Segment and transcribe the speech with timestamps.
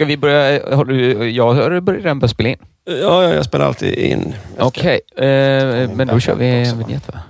[0.00, 0.76] Ska vi börja?
[0.76, 2.56] Har du, jag har redan börjat spela in.
[2.84, 4.34] Ja, ja, jag spelar alltid in.
[4.58, 5.24] Okej, eh,
[5.94, 7.20] men då kör vi en vignett va?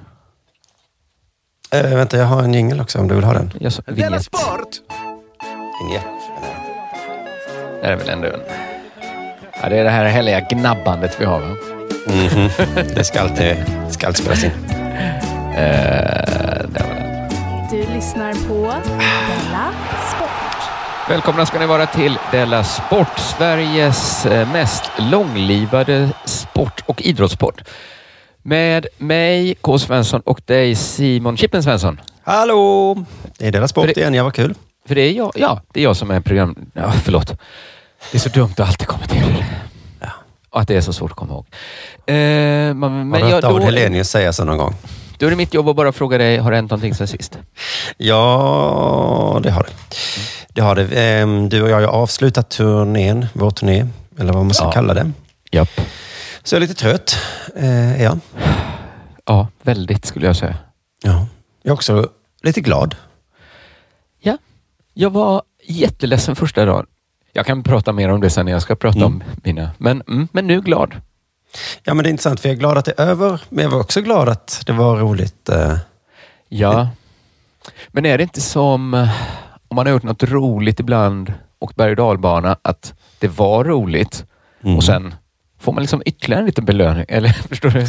[1.78, 3.52] Eh, vänta, jag har en jingel också om du vill ha den.
[3.60, 4.28] Jag sa, vignett.
[5.82, 6.04] Vignett.
[7.82, 8.40] Det är väl ändå en...
[9.62, 11.56] Ja, det är det här härliga gnabbandet vi har va?
[12.06, 12.48] Mhm.
[12.94, 13.56] Det ska alltid,
[13.90, 14.50] ska alltid spelas in.
[15.54, 15.58] Eh,
[16.68, 17.28] där var den.
[17.70, 19.68] Du lyssnar på Della
[20.08, 20.09] Sport.
[21.10, 27.62] Välkomna ska ni vara till Della Sport, Sveriges eh, mest långlivade sport och idrottspodd.
[28.42, 29.78] Med mig, K.
[29.78, 32.00] Svensson och dig, Simon Chippen Svensson.
[32.24, 33.04] Hallå!
[33.38, 34.14] Det är Della Sport det- igen.
[34.14, 34.54] Ja, vad kul.
[34.88, 36.70] För det är jag, ja, det är jag som är program...
[36.74, 37.26] Ja, förlåt.
[38.12, 39.46] Det är så dumt att alltid komma till det.
[40.00, 40.08] Ja.
[40.50, 41.46] Och att det är så svårt att komma ihåg.
[42.06, 44.74] Eh, man, Har men du hört jag, David Helenius säga så någon gång?
[45.18, 47.38] då är det mitt jobb att bara fråga dig, har det hänt någonting sen sist?
[47.96, 49.96] Ja, det har det.
[50.52, 50.86] Det har det.
[51.20, 53.86] Ehm, Du och jag har avslutat turnén, vår turné,
[54.18, 54.72] eller vad man ska Ja.
[54.72, 55.10] kalla det.
[55.52, 55.80] Japp.
[56.42, 57.16] Så jag är lite trött,
[57.56, 58.18] eh, är jag.
[59.26, 60.56] Ja, väldigt skulle jag säga.
[61.02, 61.26] Ja.
[61.62, 62.08] Jag är också
[62.42, 62.94] lite glad.
[64.20, 64.38] Ja,
[64.94, 66.86] jag var jätteledsen första dagen.
[67.32, 69.06] Jag kan prata mer om det sen när jag ska prata Mm.
[69.06, 69.70] om mina...
[69.78, 70.94] Men, mm, men nu glad.
[71.82, 73.70] Ja, men det är intressant för jag är glad att det är över, men jag
[73.70, 75.48] var också glad att det var roligt.
[75.48, 75.76] eh,
[76.48, 76.88] Ja.
[77.88, 79.10] Men är det inte som eh,
[79.70, 84.24] om man har gjort något roligt ibland och berg och dalbana, att det var roligt
[84.64, 84.76] Mm.
[84.76, 85.14] och sen
[85.60, 87.04] får man liksom ytterligare en liten belöning?
[87.08, 87.86] Eller förstår du?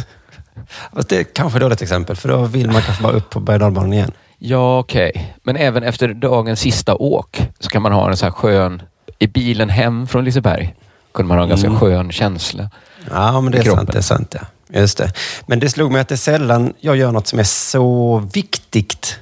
[1.08, 3.62] Det är kanske ett dåligt exempel, för då vill man kanske bara upp på berg
[3.64, 4.12] och igen.
[4.38, 5.34] Ja, okej.
[5.42, 8.82] Men även efter dagens sista åk så kan man ha en så här skön...
[9.18, 10.74] I bilen hem från Liseberg
[11.14, 11.80] kunde man ha en ganska Mm.
[11.80, 12.70] skön känsla.
[13.10, 13.92] Ja, men det är sant.
[13.92, 14.80] Det är sant, ja.
[14.80, 15.12] Just det.
[15.46, 19.18] Men det slog mig att det är sällan jag gör något som är så viktigt.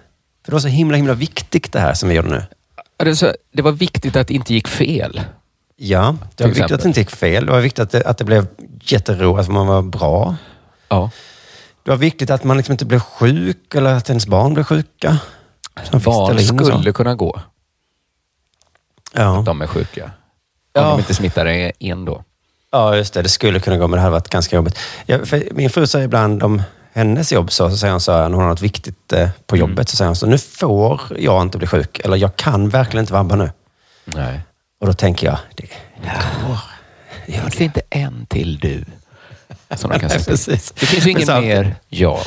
[0.51, 2.43] Det var så himla, himla viktigt det här som vi gjorde nu.
[2.99, 3.05] Ja,
[3.53, 5.21] Det, var viktigt att det inte gick fel.
[5.77, 6.75] Ja, det var viktigt exempel.
[6.75, 7.47] att det inte gick fel.
[7.47, 8.47] Det var viktigt att det, att det blev
[8.83, 10.37] jätteroligt, att man var bra.
[10.89, 11.11] Ja.
[11.83, 15.19] Det var viktigt att man liksom inte blev sjuk eller att ens barn blev sjuka.
[15.93, 17.41] Barn in skulle kunna gå.
[19.15, 19.43] Ja.
[19.47, 20.05] De är sjuka.
[20.05, 20.11] Om
[20.73, 20.91] Ja.
[20.91, 21.47] de inte smittar
[21.81, 22.25] en då.
[22.73, 23.23] ja, just det.
[23.23, 24.79] Det skulle kunna gå, men det hade varit ganska jobbigt.
[25.07, 26.63] Ja, för min fru säger ibland om
[26.93, 29.57] hennes jobb så, så säger hon så här, när hon har något viktigt eh, på
[29.57, 29.69] Mm.
[29.71, 32.01] jobbet, så säger hon så nu får jag inte bli sjuk.
[32.05, 33.51] Eller jag kan verkligen inte vabba nu.
[34.05, 34.41] Nej.
[34.81, 36.59] Och då tänker jag, det, det går.
[37.27, 38.85] Ja, det är inte en till du.
[39.77, 40.25] Som kan säga.
[40.25, 40.73] Precis.
[40.81, 42.19] Det finns ju ingen så- mer jag.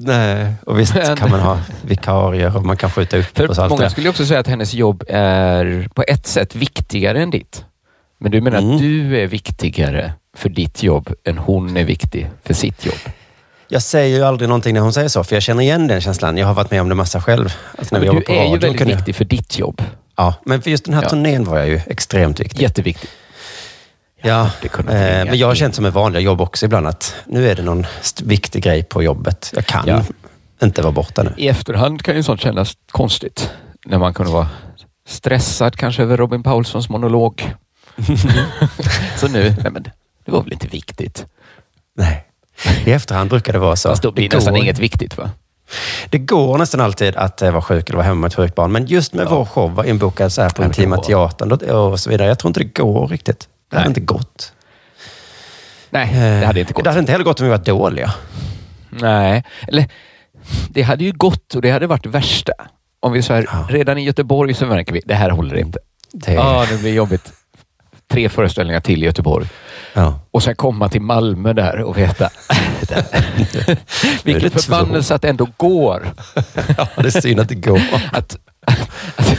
[0.00, 3.68] Nej, och visst kan man ha vikarier och man kan skjuta upp och så För
[3.68, 7.64] många skulle också säga att hennes jobb är på ett sätt viktigare än ditt.
[8.18, 8.70] Men du menar Mm.
[8.74, 12.98] att du är viktigare för ditt jobb än hon är viktig för sitt jobb?
[13.68, 16.36] Jag säger ju aldrig någonting när hon säger så, för jag känner igen den känslan.
[16.36, 17.54] Jag har varit med om det massa själv.
[17.78, 19.82] Alltså när vi du på är ju väldigt jag- viktig för ditt jobb.
[20.16, 21.08] Ja, men för just den här Ja.
[21.08, 22.62] turnén var jag ju extremt viktig.
[22.62, 23.10] Jätteviktig.
[24.22, 27.48] Ja, kunde eh, men jag har känt som ett vanligt jobb också ibland att nu
[27.50, 27.86] är det någon
[28.22, 29.52] viktig grej på jobbet.
[29.54, 30.02] Jag kan Ja.
[30.62, 31.34] inte vara borta nu.
[31.36, 33.50] I efterhand kan ju sånt kännas konstigt.
[33.86, 34.48] När man kunde vara
[35.08, 37.54] stressad kanske över Robin Paulssons monolog.
[39.16, 39.82] så nu, nej men
[40.24, 41.26] det var väl inte viktigt.
[41.96, 42.24] Nej.
[42.86, 43.88] I efterhand brukar det vara så.
[43.88, 45.30] Fast då blir det, nästan går, inget viktigt va?
[46.10, 48.72] det går nästan alltid att eh, vara sjuk eller vara hemma med ett sjukt barn.
[48.72, 52.10] Men just med vår show var inbokad så här på Ja, Intima Teatern och så
[52.10, 52.28] vidare.
[52.28, 53.48] Jag tror inte det går riktigt.
[53.70, 53.90] Det hade Nej.
[53.90, 54.52] inte gått.
[55.90, 56.84] Nej, Eh, det hade inte gått.
[56.84, 58.14] Det hade inte heller gått om vi var dåliga.
[58.90, 59.86] Nej, eller
[60.68, 62.52] det hade ju gått och det hade varit det värsta.
[63.00, 63.66] Om vi så här, Ja.
[63.70, 65.78] redan i Göteborg så märker vi, det här håller inte.
[66.12, 67.32] Det, Ja, det blir jobbigt.
[68.10, 69.46] Tre föreställningar till i Göteborg.
[69.98, 70.20] Ja.
[70.30, 72.30] Och sen komma till Malmö där och veta.
[74.24, 74.58] Vilken två.
[74.58, 76.06] förbannelse att det ändå går.
[76.76, 77.80] ja, det är synd att det går.
[78.12, 79.30] Att, att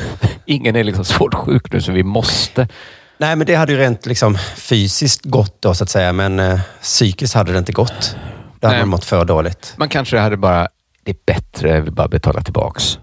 [0.45, 2.67] ingen är liksom svårt sjuk nu så vi måste.
[3.17, 6.13] Nej, men det hade ju rent liksom, fysiskt gått då, så att säga.
[6.13, 8.15] Men eh, psykiskt hade det inte gått.
[8.59, 8.85] Då hade Nej.
[8.85, 9.73] man mått för dåligt.
[9.77, 10.67] Man kanske hade bara,
[11.03, 12.99] det är bättre, vi bara betalar tillbaks.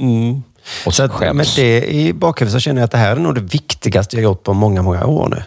[0.00, 0.42] Mm.
[0.86, 1.36] Och Så att, skäms.
[1.36, 4.22] med det i bakhuvudet så känner jag att det här är nog det viktigaste jag
[4.22, 5.42] gjort på många, många år nu.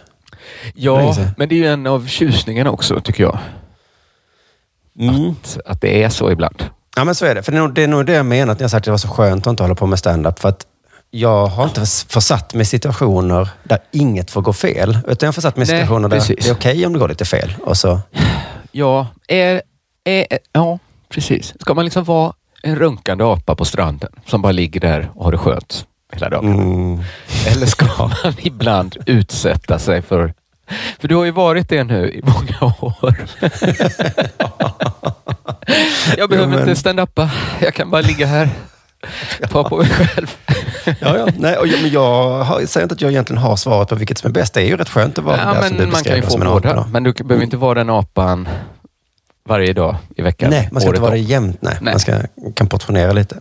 [0.74, 3.38] Ja, men det är ju en av tjusningarna också, tycker jag.
[5.00, 5.30] Mm.
[5.30, 6.64] Att, att det är så ibland.
[6.96, 7.42] Ja, men så är det.
[7.42, 8.90] För det är nog det, är nog det jag menar, att jag sagt att det
[8.90, 10.38] var så skönt att inte hålla på med stand-up.
[10.38, 10.66] För att
[11.10, 14.98] jag har inte försatt mig i situationer där inget får gå fel.
[15.06, 16.44] Utan jag har försatt mig i Nej, situationer där precis.
[16.44, 17.54] det är okej om det går lite fel.
[17.64, 18.00] Och så,
[18.72, 19.62] Ja, är,
[20.04, 20.78] är, ja,
[21.08, 21.54] precis.
[21.60, 22.32] Ska man liksom vara
[22.62, 26.52] en runkande apa på stranden som bara ligger där och har det skönt hela dagen?
[26.52, 27.00] mm,
[27.46, 30.34] Eller ska man ibland utsätta sig för...
[31.00, 33.14] För du har ju varit det nu i många år.
[36.16, 37.30] Jag behöver men- inte stand-uppa.
[37.60, 38.48] Jag kan bara ligga här.
[39.50, 40.36] Ta på mig själv.
[40.84, 41.26] ja, ja.
[41.36, 44.18] Nej, och jag, men jag har, säger inte att jag egentligen har svaret på vilket
[44.18, 44.54] som är bäst.
[44.54, 46.22] Det är ju rätt skönt att vara Ja, där som du men man beskrev kan
[46.22, 46.86] ju få båda.
[46.92, 48.48] Men du behöver inte vara den apan
[49.44, 50.50] varje dag i veckan.
[50.50, 51.58] Nej, man ska inte vara det jämt.
[51.60, 51.76] Nej.
[51.80, 51.92] Nej.
[51.94, 52.20] Man ska,
[52.54, 53.36] kan portionera lite.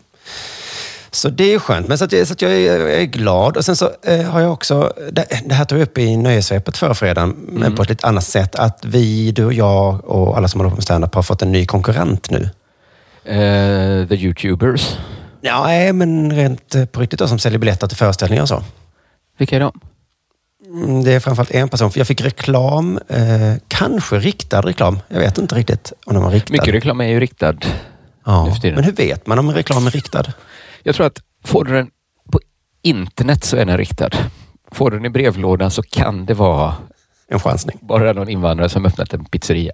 [1.13, 1.87] Så det är ju skönt.
[1.87, 3.57] Men så att jag, så att jag, är, jag är glad.
[3.57, 6.77] Och sen så eh, har jag också, det, det här tog jag upp i Nöjesvepet
[6.77, 7.75] förra fredagen, men Mm.
[7.75, 8.55] på ett lite annat sätt.
[8.55, 11.51] Att vi, du och jag och alla som håller på med standup har fått en
[11.51, 12.49] ny konkurrent nu.
[13.25, 14.97] Eh, the YouTubers.
[15.41, 18.63] Ja, nej, men rent eh, på riktigt då, som säljer biljetter till föreställningar och så.
[19.37, 19.79] Vilka är de?
[20.65, 21.91] Mm, Det är framförallt en person.
[21.91, 24.99] För jag fick reklam, eh, kanske riktad reklam.
[25.07, 26.51] Jag vet inte riktigt om den var riktad.
[26.53, 27.53] Mycket reklam är ju riktad.
[28.25, 28.55] ja.
[28.63, 30.23] Men hur vet man om en reklam är riktad?
[30.83, 31.91] Jag tror att får du den
[32.31, 32.39] på
[32.81, 34.09] internet så är den riktad.
[34.71, 36.75] Får du den i brevlådan så kan det vara
[37.27, 37.77] En chansning.
[37.81, 39.71] bara någon invandrare som öppnat en pizzeria.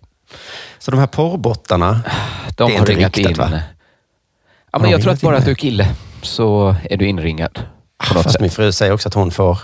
[0.80, 2.02] Så de här porrbottarna, De
[2.58, 3.38] Det är har inte ringat riktat, in.
[3.38, 3.60] va?
[4.72, 7.60] Ja, men jag tror att bara att du är kille så är du inringad.
[7.60, 8.42] Något fast sätt.
[8.42, 9.60] min fru säger också att hon får...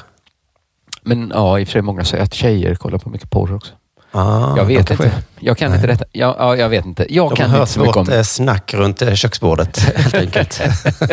[1.01, 3.73] Men ja, i och för sig många säger att tjejer kollar på mycket porr också.
[4.15, 5.11] Ah, jag vet inte.
[5.39, 5.77] Jag kan Nej.
[5.77, 6.05] inte detta.
[6.11, 7.13] Ja, ja, jag vet inte.
[7.13, 8.05] Jag De kan har inte hört så mycket om...
[8.05, 10.61] vårt eh, snack runt eh, köksbordet helt enkelt.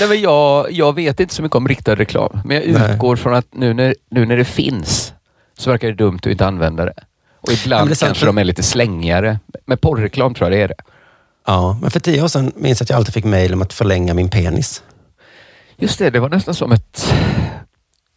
[0.00, 2.40] Nej, men jag, jag vet inte så mycket om riktad reklam.
[2.44, 2.92] Men jag Nej.
[2.92, 5.12] utgår från att nu när, nu när det finns
[5.58, 6.94] så verkar det dumt att inte använda det.
[7.40, 9.38] Och ibland det kanske de är lite slängigare.
[9.66, 10.82] Med porrreklam tror jag det är det.
[11.46, 13.72] ja, men för tio år sedan minns jag att jag alltid fick mejl om att
[13.72, 14.82] förlänga min penis.
[15.76, 17.14] Just det, det var nästan som ett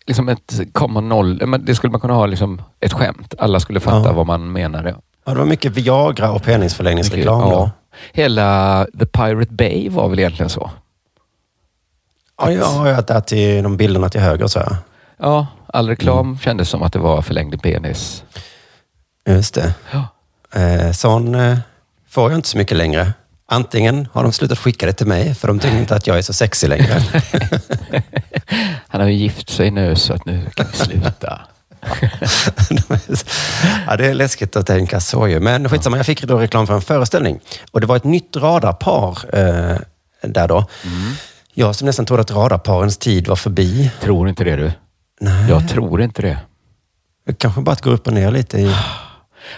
[0.08, 1.60] liksom ett komma noll.
[1.66, 3.34] Det skulle man kunna ha liksom ett skämt.
[3.40, 4.14] Alla skulle fatta Ja.
[4.14, 4.96] vad man menade.
[5.26, 7.50] Ja, det var mycket Viagra och penisförlängningsreklam då.
[7.52, 7.72] Ja.
[8.14, 10.72] Hela The Pirate Bay var väl egentligen så.
[12.38, 14.76] Ja, jag har hört där till de bilderna till höger så här.
[15.18, 16.40] Ja, all reklam Mm.
[16.40, 18.24] kändes som att det var förlängd penis.
[19.26, 19.74] Just det.
[19.92, 20.08] Ja.
[20.62, 21.58] Eh, sån eh,
[22.10, 23.14] får jag inte så mycket längre.
[23.54, 26.22] Antingen har de slutat skicka det till mig för de tycker inte att jag är
[26.22, 27.04] så sexig längre.
[28.88, 31.42] Han har ju gift sig nu så att nu kan vi sluta.
[33.88, 35.40] ja, det är läskigt att tänka så ju.
[35.40, 37.40] Men skitsamma, jag fick då reklam för en föreställning.
[37.72, 39.78] Och det var ett nytt radarpar eh,
[40.22, 40.66] där då.
[40.86, 41.14] Mm.
[41.54, 43.92] Jag som nästan trodde att radarparens tid var förbi.
[44.02, 44.72] Tror inte det du.
[45.22, 46.38] Nej, Jag tror inte det.
[47.38, 48.76] kanske bara att gå upp och ner lite i...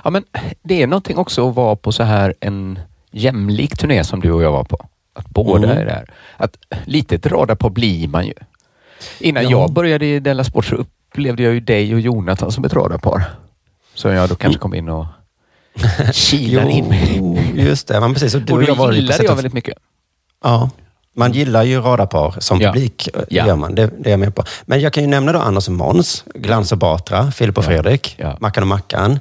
[0.03, 0.23] Ja, men
[0.63, 2.79] det är någonting också att vara på så här en
[3.13, 4.85] jämlik turné som du och jag var på.
[5.15, 5.77] Att båda Mm.
[5.77, 6.13] är där.
[6.37, 8.33] Att lite ett radarpar blir man ju.
[9.19, 9.49] Innan Ja.
[9.49, 13.23] jag började i Della Sport så upplevde jag ju dig och Jonathan som ett radarpar.
[13.93, 15.05] Så jag då kanske kom in och
[16.13, 17.21] kilade in mig.
[17.55, 17.99] Just det.
[17.99, 18.35] Men precis.
[18.35, 19.77] Och du Och och jag var gillade jag och- väldigt mycket.
[20.43, 20.69] Ja.
[21.15, 22.71] Man gillar ju radarpar som Ja.
[22.73, 23.09] publik.
[23.13, 23.47] eh, Ja.
[23.47, 23.75] Gör man.
[23.75, 24.43] Det, det är jag med på.
[24.65, 27.65] Men jag kan ju nämna då Anders och Måns, Glans och Batra, Filip och.
[27.65, 28.37] Fredrik, Ja.
[28.39, 29.19] Mackan och Mackan,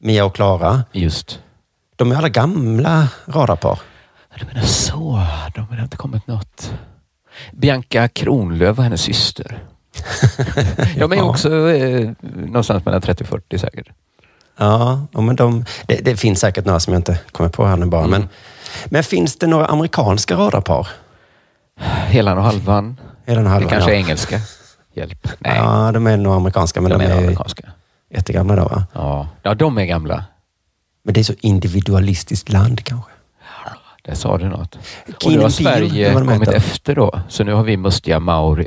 [0.00, 0.82] Mia och Klara.
[0.92, 1.40] just.
[1.96, 3.78] De är alla gamla radarpar.
[4.40, 5.22] Du menar så.
[5.54, 6.72] De har inte kommit något.
[7.52, 9.58] Bianca Kronlöf och hennes syster.
[10.98, 11.22] De är Ja.
[11.22, 13.88] också eh, någonstans mellan 30 och 40 säkert.
[14.56, 17.86] Ja, men de, det, det finns säkert några som jag inte kommer på här nu
[17.86, 18.04] bara.
[18.04, 18.10] Mm.
[18.20, 18.28] Men,
[18.84, 20.88] men finns det några amerikanska radarpar?
[22.06, 23.00] Helan och halvan.
[23.24, 23.94] Är den halvan, det kanske ja.
[23.96, 24.40] är engelska.
[24.94, 25.28] Hjälp.
[25.38, 27.62] Nej, Ja, de är nog amerikanska, men de, de, är är amerikanska.
[28.14, 28.84] jättegamla då va?
[28.92, 29.28] Ja.
[29.42, 30.24] ja, de är gamla.
[31.04, 33.10] Men det är så individualistiskt land kanske.
[34.04, 34.78] Där sa du något.
[35.08, 36.52] Och Keen nu har Sverige de kommit heter.
[36.56, 37.20] efter då.
[37.28, 38.66] Så nu har vi mustiga Mauri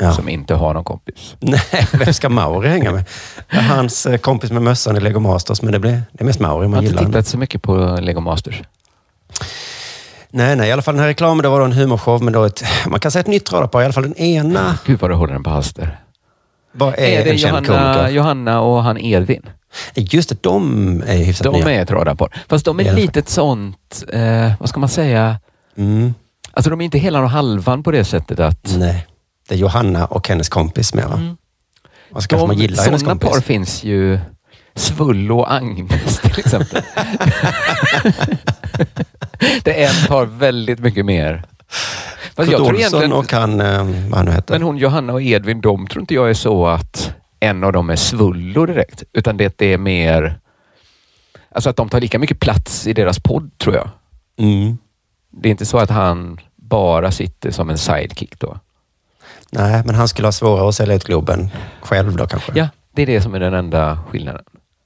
[0.00, 0.12] Ja.
[0.12, 1.36] som inte har någon kompis.
[1.40, 1.60] Nej,
[1.92, 3.04] vem ska Mauri hänga med?
[3.48, 6.64] Hans eh, kompis med mössan i Lego Masters, men det, blir, det är mest Mauri
[6.64, 7.06] Jag man har inte gillar.
[7.06, 8.62] tittat så mycket på Lego Masters.
[10.30, 12.44] Nej, nej, i alla fall den här reklamen, det var då en humorshow, men då
[12.44, 13.80] ett, man kan säga ett nytt radarpar.
[13.80, 16.00] I alla fall den ena Gud vad du håller den på halster.
[16.72, 18.10] var, är, Är det en Johanna.
[18.10, 19.42] Johanna och han Edvin?
[19.94, 21.70] Just det, de är hyfsat De nya.
[21.70, 22.28] är ett radarpar.
[22.48, 22.94] Fast de är fall.
[22.94, 25.40] lite ett sånt, eh, vad ska man säga?
[25.76, 26.14] Mm,
[26.52, 29.06] Alltså de är inte hela och halvan på det sättet att nej.
[29.48, 31.20] Det är Johanna och hennes kompis med va?
[32.12, 33.30] Och så kanske man gillar hennes kompis.
[33.30, 34.18] par finns ju.
[34.76, 36.82] Svullo och Agnes till exempel.
[39.64, 41.44] det en tar väldigt mycket mer.
[42.36, 44.54] Fast Kurt Olsson och han, eh, vad han nu heter.
[44.54, 47.12] men hon Johanna och Edvin, de tror inte jag är så att
[47.44, 49.02] en av dem är svullo direkt.
[49.12, 50.38] Utan det, är mer...
[51.50, 53.88] Alltså att de tar lika mycket plats i deras podd tror jag.
[54.36, 54.78] Mm.
[55.30, 58.58] Det är inte så att han bara sitter som en sidekick då.
[59.50, 62.52] Nej, men han skulle ha svårare att sälja ut Globen själv då kanske.
[62.54, 64.44] Ja, det är det som är den enda skillnaden.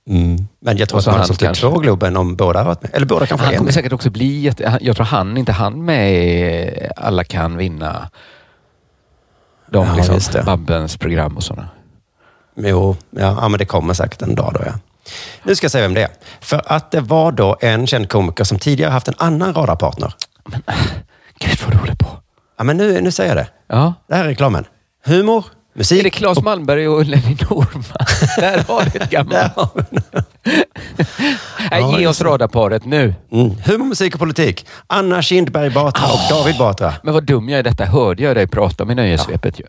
[0.08, 0.48] Mm.
[0.60, 2.90] Men jag tror att han har han sålt ut två Globen om båda varit med.
[2.94, 4.78] Eller båda kanske Han kommer säkert också bli jätte...
[4.80, 8.10] Jag tror han inte han med Alla kan vinna.
[9.70, 10.44] De Ja, liksom.
[10.44, 11.68] Babbens program och sådana.
[12.62, 14.72] Jo, ja, ja, men det kommer säkert en dag då ja.
[15.42, 16.10] Nu ska jag säga vem det är.
[16.40, 20.12] För att det var då en känd komiker som tidigare haft en annan radarpartner.
[21.38, 22.06] Gud vad du håller på.
[22.58, 23.48] Ja, men nu, nu säger jag det.
[23.66, 23.94] Ja.
[24.08, 24.64] Det här är reklamen.
[25.04, 26.00] Humor, musik...
[26.00, 28.06] Är det Claes Malmberg och Lenny Norman?
[28.36, 29.52] Där har du ett gammalt.
[31.70, 33.14] Ja, ge oss radarparet nu.
[33.32, 33.50] Mm.
[33.64, 34.66] Humor, musik och politik.
[34.86, 36.94] Anna Kindberg Batra och David Batra.
[37.02, 37.62] Men vad dum jag är.
[37.62, 39.64] Detta hörde jag dig prata om i Nöjesvepet ju.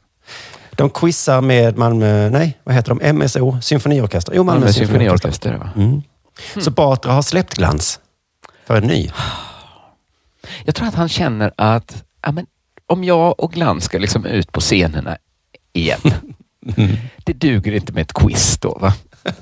[0.80, 2.30] De quizar med Malmö...
[2.30, 3.14] Nej, vad heter de?
[3.14, 3.58] MSO?
[3.62, 4.34] Symfoniorkester?
[4.36, 5.50] Jo, Malmö, Malmö symfoniorkester.
[5.50, 5.82] symfoniorkester.
[5.82, 6.02] va?
[6.56, 6.64] Mm.
[6.64, 8.00] Så Batra har släppt glans
[8.66, 9.10] för en ny.
[10.66, 12.46] Jag tror att han känner att ja, men,
[12.88, 15.18] om jag och Glans ska liksom ut på scenerna
[15.74, 16.00] igen.
[17.24, 18.94] Det duger inte med ett quiz då va?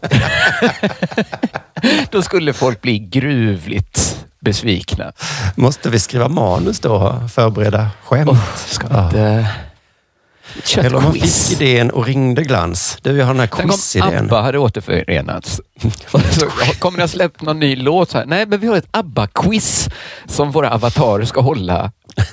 [2.12, 5.12] då skulle folk bli gruvligt besvikna.
[5.56, 8.38] Måste vi skriva manus då förbereda skämt?
[8.56, 9.48] Ska vi inte...
[10.78, 12.98] Eller om man fick idén och ringde glans.
[13.02, 14.26] Du, jag har den här Tänk om quizidén.
[14.26, 15.62] ABBA hade återförenats.
[16.12, 16.46] Och så
[16.80, 18.10] kommer ni ha släppt någon ny låt?
[18.10, 18.26] Så här.
[18.26, 19.90] Nej, men vi har ett ABBA-quiz
[20.28, 21.92] som våra avatarer ska hålla.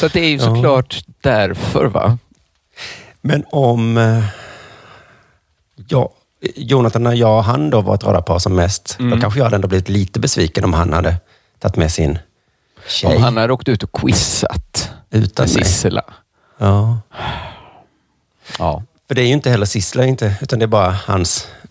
[0.00, 1.84] så att det är ju såklart därför.
[1.86, 2.18] va?
[3.20, 3.96] Men om...
[3.96, 4.24] eh,
[5.88, 6.12] Ja,
[6.56, 9.10] Jonathan, när jag och han då var ett radarpar som mest, Mm.
[9.10, 11.16] då kanske jag hade ändå blivit lite besviken om han hade
[11.58, 12.18] tagit med sin
[12.88, 13.16] tjej.
[13.16, 15.50] Om han hade åkt ut och quizat Utan med.
[15.50, 16.02] Sissela.
[16.58, 16.98] Ja.
[18.58, 18.82] Ja.
[19.08, 21.48] För det är ju inte heller Sissela, inte, utan det är bara hans...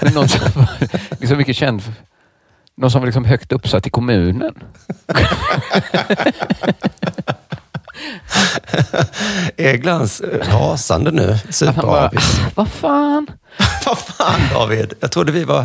[0.00, 0.66] Men någon som var
[1.20, 1.82] liksom mycket känd.
[1.82, 1.92] för-
[2.76, 4.54] Någon som var liksom högt uppsatt i kommunen.
[9.56, 11.38] Är glans eh, rasande nu?
[11.50, 12.40] Superavis.
[12.54, 13.26] vad fan?
[13.86, 14.92] Vad fan David?
[15.00, 15.64] Jag trodde vi var...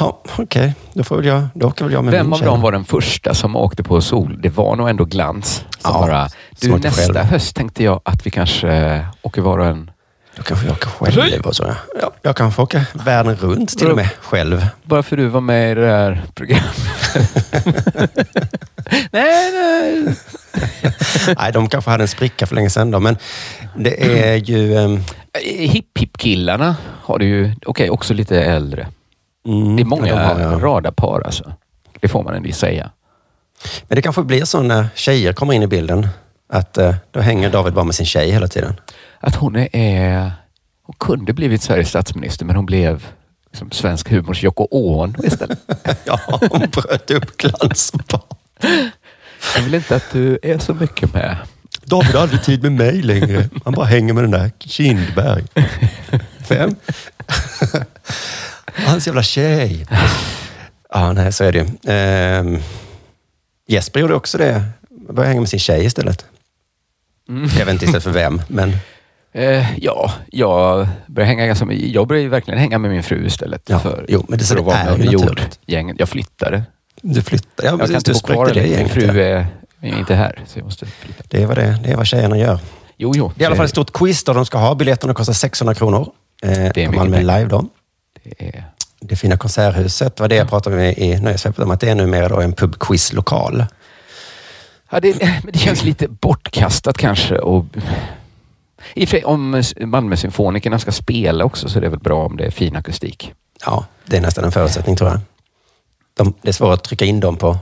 [0.00, 2.60] Ja, Okej, då, får väl jag, då åker väl jag med Vem min av dem
[2.60, 4.38] var den första som åkte på sol?
[4.42, 5.54] Det var nog ändå Glans.
[5.78, 6.28] Som Ja, bara,
[6.60, 7.16] du nästa själv.
[7.16, 9.90] höst tänkte jag att vi kanske åker var och en.
[10.36, 11.62] Då kanske jag åker själv och så.
[11.64, 11.74] Ja.
[12.00, 14.66] Ja, jag kanske åker världen runt till och med själv.
[14.82, 16.74] Bara för du var med i det där programmet.
[19.10, 20.14] nej, nej.
[21.38, 23.16] Nej, de kanske hade en spricka för länge sedan då, men
[23.76, 24.76] det är ju...
[24.76, 25.00] ehm,
[25.44, 28.86] Hipp-hipp-killarna har det ju, okej, också lite äldre.
[29.46, 30.58] Mm, Det är många ja, de har, ja.
[30.58, 31.52] radarpar alltså.
[32.00, 32.90] Det får man ändå säga.
[33.88, 36.08] Men det kanske blir så när tjejer kommer in i bilden,
[36.52, 38.74] att eh, då hänger David bara med sin tjej hela tiden.
[39.20, 40.32] Att hon är...
[40.86, 43.06] Hon kunde blivit Sveriges statsminister, men hon blev
[43.52, 45.58] liksom svensk humors Yoko Ono istället.
[46.04, 46.20] Ja,
[46.50, 47.92] hon bröt upp glans.
[49.56, 51.36] Jag vill inte att du är så mycket med.
[51.84, 53.48] David har aldrig tid med mig längre.
[53.64, 55.44] Han bara hänger med den där Kindberg.
[56.48, 56.74] Vem?
[58.86, 59.86] Hans jävla tjej.
[60.90, 61.92] Ja, nej, så är det ju.
[61.92, 62.58] Ehm,
[63.68, 64.64] Jesper gjorde också det.
[65.08, 66.24] Började hänga med sin tjej istället.
[67.58, 68.76] Jag vet inte istället för vem, men
[69.36, 71.72] Eh, ja, jag börjar hänga ganska.
[71.72, 73.62] Jag börjar ju verkligen hänga med min fru istället.
[73.68, 75.96] Ja, för, jo, men det- för att det vara är med jordgänget.
[75.98, 76.62] Jag flyttade.
[77.02, 77.68] du flyttade.
[77.68, 78.76] Ja, Jag kan inte bo kvar det.
[78.78, 79.46] Min fru är,
[79.80, 81.22] är inte här, så jag måste flytta.
[81.28, 82.58] Det är vad, det, det är vad tjejerna gör.
[82.96, 83.32] Jo, jo.
[83.36, 84.74] Det är i alla fall ett stort quiz då de ska ha.
[84.74, 86.08] Biljetterna kostar 600 kronor.
[86.42, 87.18] Eh, är på mycket Malmö.
[87.20, 87.64] Live då.
[88.24, 88.64] Det är,
[89.00, 92.28] Det fina konserthuset var det jag pratade med i Nöjesvepet om, att det är numera
[92.28, 93.64] då en pubquizlokal.
[94.90, 97.38] ja, det, men det känns lite bortkastat kanske.
[97.38, 97.64] Och,
[98.94, 102.26] I och för sig, om Malmö Symfonikerna ska spela också så är det väl bra
[102.26, 103.32] om det är fin akustik.
[103.66, 105.20] Ja, det är nästan en förutsättning tror jag.
[106.16, 107.58] De, det är svårt att trycka in dem på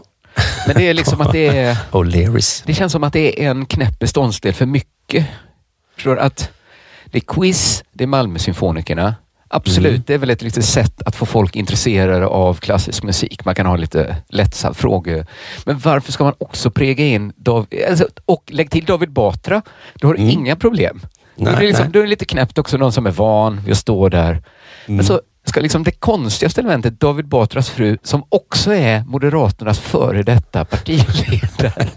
[0.67, 1.75] Men det är liksom att det är...
[1.91, 2.63] O'Learys.
[2.67, 5.27] Det känns som att det är en knäpp beståndsdel för mycket.
[5.95, 6.17] Förstår?
[6.17, 6.51] Att
[7.05, 9.15] det är quiz, det är Malmö Symfonikerna.
[9.55, 10.03] Absolut, Mm.
[10.07, 13.45] det är väl ett litet sätt att få folk intresserade av klassisk musik.
[13.45, 15.27] Man kan ha lite lättsam frågor.
[15.65, 19.63] Men varför ska man också prega in Dav alltså, och lägg till David Batra.
[19.95, 20.97] Då har du inga problem.
[20.97, 21.05] Mm.
[21.37, 21.93] Nej, då, är det liksom, nej.
[21.93, 24.43] då är det lite knäppt också någon som är van vid att stå där.
[24.87, 30.23] Men så ska liksom det konstigaste elementet, David Batras fru, som också är Moderaternas före
[30.23, 31.89] detta partiledare.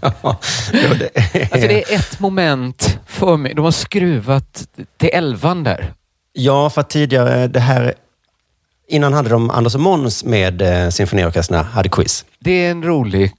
[0.72, 1.40] Ja, det är...
[1.42, 3.54] Alltså det är ett moment för mig.
[3.54, 5.92] De har skruvat till elvan där.
[6.38, 7.94] Ja, för att tidigare, det här...
[8.88, 12.24] Innan hade de Anders och Måns med eh, symfoniorkesterna, hade quiz.
[12.38, 13.32] Det är en rolig,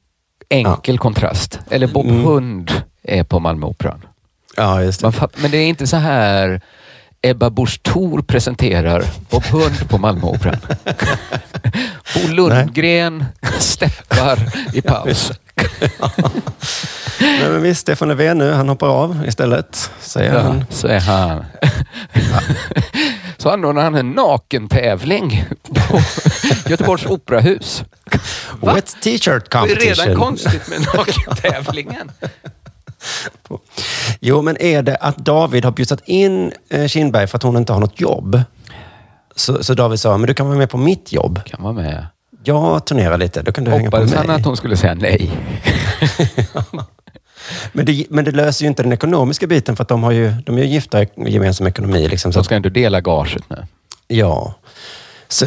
[0.50, 1.60] enkel kontrast.
[1.70, 2.24] Eller Bob Mm.
[2.24, 2.72] Hund
[3.04, 4.06] är på Malmöoperan.
[4.56, 5.14] Ja, just det.
[5.20, 6.62] Man men det är inte så här
[7.22, 10.60] Ebba Busch Thor presenterar Bob Hund på Malmöoperan.
[12.16, 13.26] Bo Lundgren
[13.60, 14.40] steppar
[14.74, 15.32] i paus.
[17.22, 20.66] Nej, men visst, Stefan Löfven nu, han hoppar av istället, säger Ja, han.
[20.70, 21.46] så är han.
[23.38, 26.00] Så anordnar han en nakentävling på
[26.70, 27.84] Göteborgs operahus.
[28.60, 28.74] Va?
[28.76, 29.94] Wet t-shirt Det är competition.
[30.06, 32.12] redan konstigt med nakentävlingen.
[34.20, 37.74] Jo, men är det att David har bjussat in eh, Kindberg för att hon inte
[37.74, 38.42] har något jobb?
[39.36, 41.40] Så, så David sa, men du kan vara med på mitt jobb.
[41.46, 42.06] Kan vara med.
[42.44, 44.28] Jag turnerar lite, då kan du hänga på Hoppades mig.
[44.28, 45.32] han att hon skulle säga nej.
[47.74, 50.34] Men det, men det löser ju inte den ekonomiska biten för att de, har ju,
[50.46, 52.08] de är ju gifta i gemensam ekonomi.
[52.08, 53.66] Liksom, så De ska ändå dela gaget nu.
[54.08, 54.54] ja.
[55.30, 55.46] Så,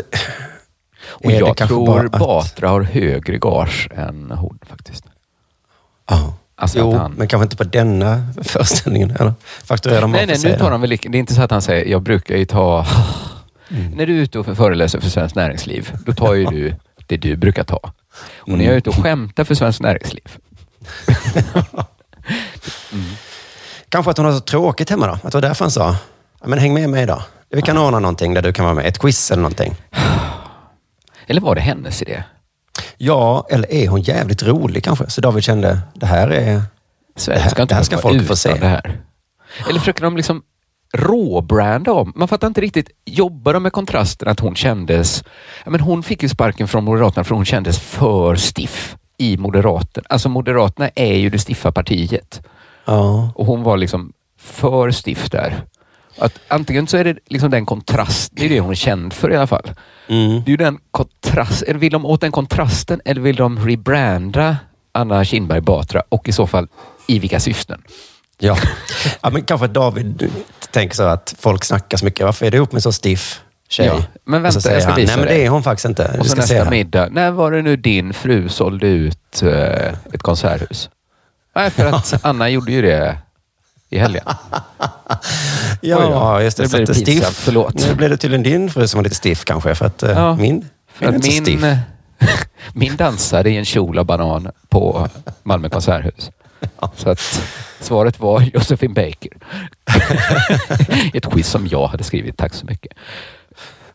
[1.09, 5.05] Och jag tror bara Batra har högre gage än hon faktiskt.
[6.11, 6.35] Ja.
[6.57, 9.11] Alltså jo, han- men kanske inte på denna föreställningen.
[9.11, 9.33] Eller?
[9.65, 10.91] Fakturerar Nej, nej, nu tar han väl...
[10.91, 12.87] Det är inte så att han säger, jag brukar ju ta...
[13.71, 13.91] Mm.
[13.91, 16.75] När du är ute och föreläser för Svenskt Näringsliv, då tar ju du
[17.07, 17.93] det du brukar ta.
[18.37, 20.37] Och när jag är ute och skämtar för Svenskt Näringsliv,
[23.89, 25.13] Kanske att hon har så tråkigt hemma då?
[25.13, 25.97] Att det var därför han sa,
[26.41, 27.23] ja, men häng med mig då.
[27.51, 28.87] Vi kan ordna någonting där du kan vara med.
[28.87, 29.75] Ett quiz eller någonting.
[31.27, 32.23] eller var det hennes idé?
[32.99, 35.11] Ja, eller är hon jävligt rolig kanske?
[35.11, 36.63] Så David kände, det här är...
[37.17, 38.55] Sverige Det här- ska inte det här ska folk få se.
[38.55, 39.01] Det här.
[39.69, 40.43] Eller försöker de liksom
[40.95, 42.13] råbranda om?
[42.17, 42.91] Man fattar inte riktigt.
[43.05, 45.25] Jobbar de med kontrasten att hon kändes...
[45.65, 50.07] Ja, men hon fick ju sparken från Moderaterna för hon kändes för stiff i Moderaterna.
[50.09, 52.43] Alltså Moderaterna är ju det stiffa partiet.
[52.85, 53.33] Ja.
[53.35, 55.65] Och hon var liksom för stiff där.
[56.19, 59.33] Att antingen så är det liksom den kontrast, det är det hon är känd för
[59.33, 59.71] i alla fall.
[60.09, 60.43] Mm.
[60.47, 64.57] Det är den kontrast, eller vill de åt den kontrasten eller vill de rebranda
[64.93, 66.69] Anna Kinberg Batra och i så fall
[67.07, 67.83] i vilka syften?
[68.39, 68.57] Ja.
[69.23, 70.31] ja, men kanske David
[70.71, 72.25] tänker så att folk snackar så mycket.
[72.25, 73.87] Varför är du ihop med så stiff tjej?
[73.87, 75.63] Ja, men Och så vänta, säger jag ska han, visa Nej, men det är hon
[75.63, 76.17] faktiskt inte.
[76.19, 80.91] Och så nästa middag, när var det nu din fru sålde ut eh, ett konserthus?
[81.57, 83.19] Nej, för att Anna gjorde ju det
[83.91, 84.25] i helgen.
[85.83, 86.63] Ja, Oj just det.
[86.63, 87.25] Nu blir det stiff.
[87.37, 87.75] förlåt.
[87.75, 89.75] Nu blev det tydligen din fru som var lite stiff kanske.
[89.75, 91.63] För att eh, Ja, min, För min att så stiff.
[91.63, 91.77] min,
[92.73, 95.09] min dansade i en kjol av banan på
[95.43, 96.31] Malmö konserthus.
[96.97, 97.43] Så att
[97.81, 99.33] svaret var Josefin Baker.
[101.15, 102.37] Ett quiz som jag hade skrivit.
[102.37, 102.93] Tack så mycket.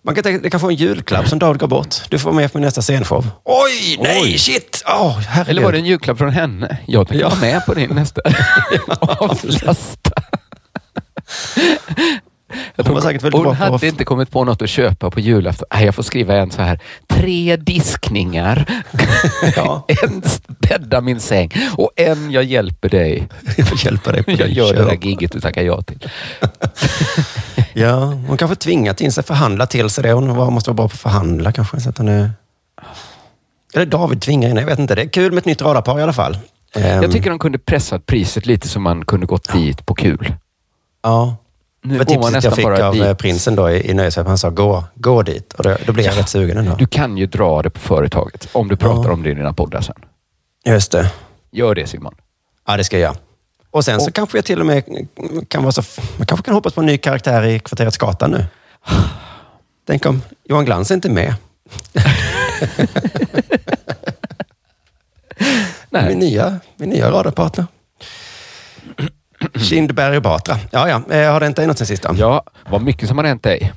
[0.06, 1.96] Man kan tänka, det kan få en julklapp som David går bort.
[2.10, 3.28] Du får vara med på nästa scenshow.
[3.44, 4.38] Oj, nej, Oj.
[4.38, 4.84] shit!
[4.88, 5.50] Oh, herregud.
[5.50, 6.78] Eller var det en julklapp från henne?
[6.88, 7.30] Jag tänker Ja.
[7.30, 8.22] vara med på din nästa.
[9.00, 10.12] Avlasta.
[12.76, 14.70] Jag Hon var säkert väldigt hon bra på hade att- inte kommit på något att
[14.70, 15.68] köpa på julafton.
[15.74, 16.80] Nej, jag får skriva en så här.
[17.08, 18.66] Tre diskningar.
[19.56, 19.86] Ja.
[20.04, 23.28] en bädda min säng och en jag hjälper dig.
[23.58, 26.00] Jag hjälpa dig på Jag gör det där giget du tackar ja till.
[27.78, 30.12] Ja, hon kanske tvingat in sig förhandla till sig det.
[30.14, 31.80] Hon var, måste vara bra på att förhandla kanske.
[31.82, 32.32] Så att hon är...
[33.74, 34.96] Eller David tvingar in, jag vet inte.
[34.96, 36.38] Det är kul med ett nytt radarpar i alla fall.
[36.76, 40.34] Ehm, Jag tycker de kunde pressat priset lite så man kunde gått dit på kul.
[41.04, 41.36] Ja.
[41.84, 43.04] Nu Det var tipset jag fick av dit.
[43.04, 44.30] eh, prinsen då i, i nöjeswebben.
[44.30, 45.54] Han sa gå, gå dit.
[45.54, 46.76] Och då, då blir jag rätt sugen ändå.
[46.76, 49.14] Du kan ju dra det på företaget om du pratar Ja.
[49.14, 49.96] om det i dina poddar sen.
[50.66, 51.12] Just det.
[51.52, 52.16] Gör det Simon.
[52.68, 53.16] Ja, det ska jag göra.
[53.76, 54.84] Och sen så Och- kanske jag till och med
[55.48, 55.84] kan vara så...
[56.18, 58.46] Man kanske kan hoppas på en ny karaktär i Kvarteret Skatan nu.
[59.88, 61.34] Tänk om Johan Glans är inte med.
[65.90, 66.16] Min Nej.
[66.16, 67.66] nya, min nya radarpartner.
[69.56, 70.58] Kindberg och Batra.
[70.72, 71.16] Ja, ja.
[71.16, 72.06] Eh, Har det hänt något sen sist?
[72.18, 73.74] Ja, vad mycket som har hänt dig.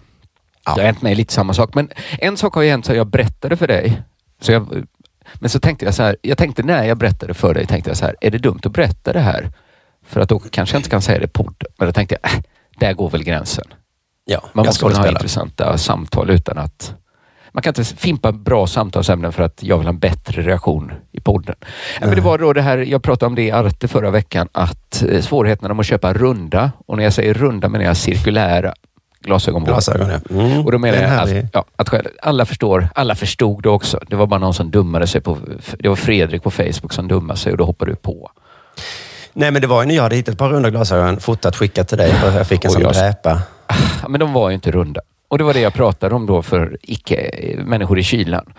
[0.65, 0.75] Ja.
[0.75, 1.75] Det har hänt mig lite samma sak.
[1.75, 4.03] Men en sak har ju hänt så jag berättade för dig.
[4.41, 4.87] Så jag,
[5.35, 6.17] men så tänkte jag så här.
[6.23, 8.17] Jag tänkte när jag berättade för dig, tänkte jag så här.
[8.21, 9.51] Är det dumt att berätta det här?
[10.09, 11.65] För att då kanske jag inte kan säga det på podd.
[11.79, 12.41] Men då tänkte jag, äh,
[12.79, 13.65] där går väl gränsen.
[14.25, 16.95] Ja, Man måste kunna ha intressanta samtal utan att...
[17.53, 21.21] Man kan inte fimpa bra samtalsämnen för att jag vill ha en bättre reaktion i
[21.21, 21.55] podden.
[22.01, 25.03] Men det var då det här, jag pratade om det i Arte förra veckan, att
[25.03, 28.75] eh, svårigheterna med att köpa runda, och när jag säger runda menar jag cirkulära
[29.21, 29.75] glasögonbågar.
[29.75, 30.21] Glasögon, ja.
[30.31, 30.67] Mm.
[30.67, 34.01] Och då menar jag att, ja, att alla förstår, alla förstod det också.
[34.09, 35.39] Det var bara någon som dummade sig på,
[35.79, 38.31] det var Fredrik på Facebook som dummade sig och då hoppade du på.
[39.39, 41.89] Nej, men det var ju när jag hade hittat ett par runda glasögon, fotat, skickat
[41.89, 43.43] till dig och jag fick en sån jag- dräpa.
[44.03, 45.01] Ja, men de var ju inte runda.
[45.29, 47.31] Och det var det jag pratade om då för icke,
[47.65, 48.53] människor i kylan.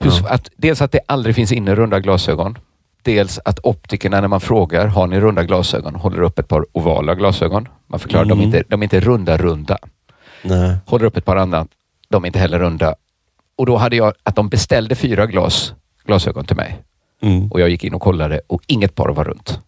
[0.00, 2.58] Hur, att, dels att det aldrig finns inne runda glasögon.
[3.02, 5.94] Dels att optikerna när man frågar, har ni runda glasögon?
[5.94, 7.68] Håller upp ett par ovala glasögon.
[7.86, 8.38] Man förklarar, Mm.
[8.38, 9.78] de, är inte, de är inte runda runda.
[10.42, 10.76] Nej.
[10.86, 11.66] Håller upp ett par andra,
[12.08, 12.94] de är inte heller runda.
[13.58, 15.72] Och då hade jag att de beställde fyra glas
[16.06, 16.82] glasögon till mig.
[17.24, 17.48] Mm.
[17.50, 19.58] Och jag gick in och kollade och inget par var runt.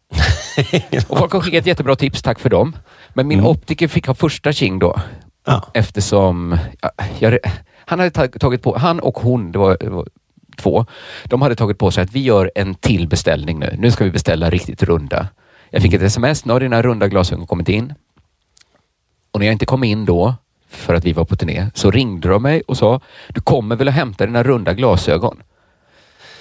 [1.09, 2.77] och folk har skickat jättebra tips, tack för dem.
[3.15, 4.93] Men min optiker fick ha första king då.
[4.93, 5.07] Mm.
[5.47, 5.67] Ja.
[5.75, 7.39] Eftersom ja, jag,
[7.85, 10.09] han hade tag- tagit på, han och hon, det var, det var
[10.57, 10.87] två,
[11.25, 13.77] de hade tagit på sig att vi gör en till beställning nu.
[13.79, 15.29] Nu ska vi beställa riktigt runda.
[15.71, 17.95] Jag fick ett sms, nu har dina runda glasögon kommit in.
[19.31, 20.35] Och när jag inte kom in då,
[20.69, 23.89] för att vi var på turné, så ringde de mig och sa, du kommer väl
[23.89, 25.43] att hämta dina runda glasögon?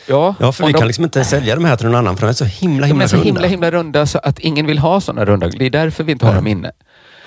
[0.07, 2.21] Ja, Ja, för vi de- kan liksom inte sälja de här till någon annan för
[2.27, 3.25] de är så himla, de himla är så runda.
[3.27, 5.47] himla, himla runda så att ingen vill ha sådana runda.
[5.47, 6.37] Det är därför vi inte har Nej.
[6.41, 6.71] dem inne.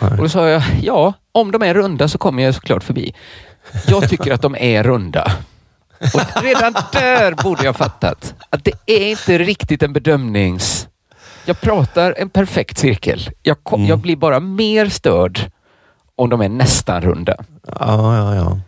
[0.01, 0.11] Nej.
[0.11, 3.14] Och då sa jag, ja, om de är runda så kommer jag såklart förbi.
[3.87, 5.33] Jag tycker att de är runda.
[6.14, 10.88] Och redan där borde jag fattat att det är inte riktigt en bedömnings...
[11.45, 13.31] Jag pratar en perfekt cirkel.
[13.43, 13.88] Jag, kom, Mm.
[13.91, 15.41] jag blir bara mer störd
[16.17, 17.35] om de är nästan runda.
[17.81, 18.59] Ja, ja, ja.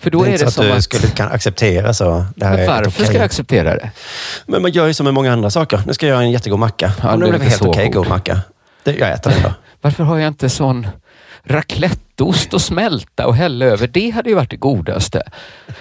[0.00, 0.84] För då det är är det så att som du att...
[0.84, 2.26] skulle kan acceptera så.
[2.36, 3.06] Det här Men varför okej.
[3.06, 3.90] ska jag acceptera det?
[4.46, 5.82] Men man gör ju som med många andra saker.
[5.86, 6.92] Nu ska jag göra en jättegod macka.
[7.02, 7.94] Ja, Om det inte helt okej god.
[7.94, 8.40] god macka.
[8.84, 9.52] Det, jag äter den då.
[9.80, 10.86] Varför har jag inte sån
[11.44, 13.86] racletteost och smälta och hälla över?
[13.86, 15.22] Det hade ju varit det godaste.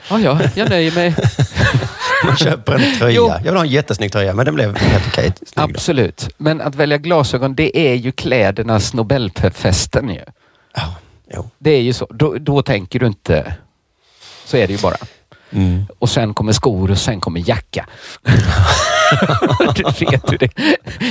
[0.10, 1.16] Ja, ja, jag nöjer mig.
[2.26, 3.16] Man köper en tröja.
[3.16, 3.28] Jo.
[3.30, 5.34] Jag vill ha en jättesnygg tröja, men den blev helt okej.
[5.56, 5.62] då.
[5.62, 6.30] Absolut.
[6.38, 10.22] Men att välja glasögon, det är ju klädernas Nobelfesten ju.
[10.76, 10.96] Ja,
[11.34, 11.50] jo.
[11.60, 12.08] Det är ju så.
[12.10, 13.54] Då, då tänker du inte...
[14.48, 14.98] Så är det ju bara.
[15.52, 15.86] Mm.
[16.00, 17.86] Och sen kommer skor och sen kommer jacka.
[19.76, 20.50] du vet hur det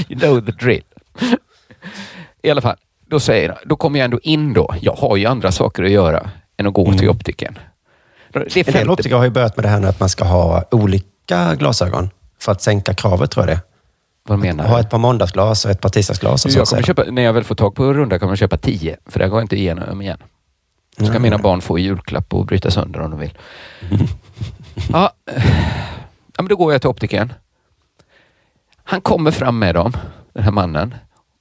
[0.08, 0.82] You know the drill.
[2.42, 2.76] I alla fall,
[3.10, 4.74] då säger jag, då kommer jag ändå in då.
[4.80, 7.58] Jag har ju andra saker att göra än att gå till optiken.
[8.32, 10.24] Det är En del optiker har ju börjat med det här nu att man ska
[10.24, 13.62] ha olika glasögon för att sänka kravet, tror jag det
[14.28, 14.68] Vad menar är.
[14.68, 14.80] Ha du?
[14.80, 16.44] ett par måndagsglas och ett par tisdagsglas.
[16.44, 18.96] Och Jag kommer köpa, när jag väl får tag på runda kommer jag köpa tio,
[19.06, 20.18] för det går inte igenom igen.
[20.96, 21.20] Ska Nej.
[21.20, 23.38] mina barn få i julklapp och bryta sönder om de vill.
[24.92, 25.10] Ja,
[26.36, 27.32] ja, men då går jag till optikern.
[28.84, 29.96] Han kommer fram med dem,
[30.32, 30.94] den här mannen.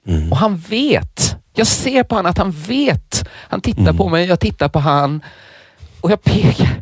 [0.07, 0.31] Mm.
[0.31, 1.35] Och han vet.
[1.53, 3.27] Jag ser på honom att han vet.
[3.33, 5.23] Han tittar på mig, jag tittar på han.
[6.01, 6.81] Och jag pekar.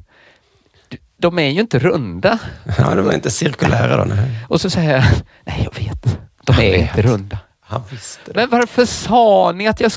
[1.17, 2.39] De är ju inte runda.
[2.77, 4.03] Ja, de är inte cirkulära då.
[4.15, 4.39] Nej.
[4.47, 5.03] Och så säger jag,
[5.45, 6.19] nej jag vet.
[6.43, 6.81] De Han är vet.
[6.81, 7.37] inte runda.
[7.61, 8.33] Han visste det.
[8.35, 9.91] Men varför sa ni att jag...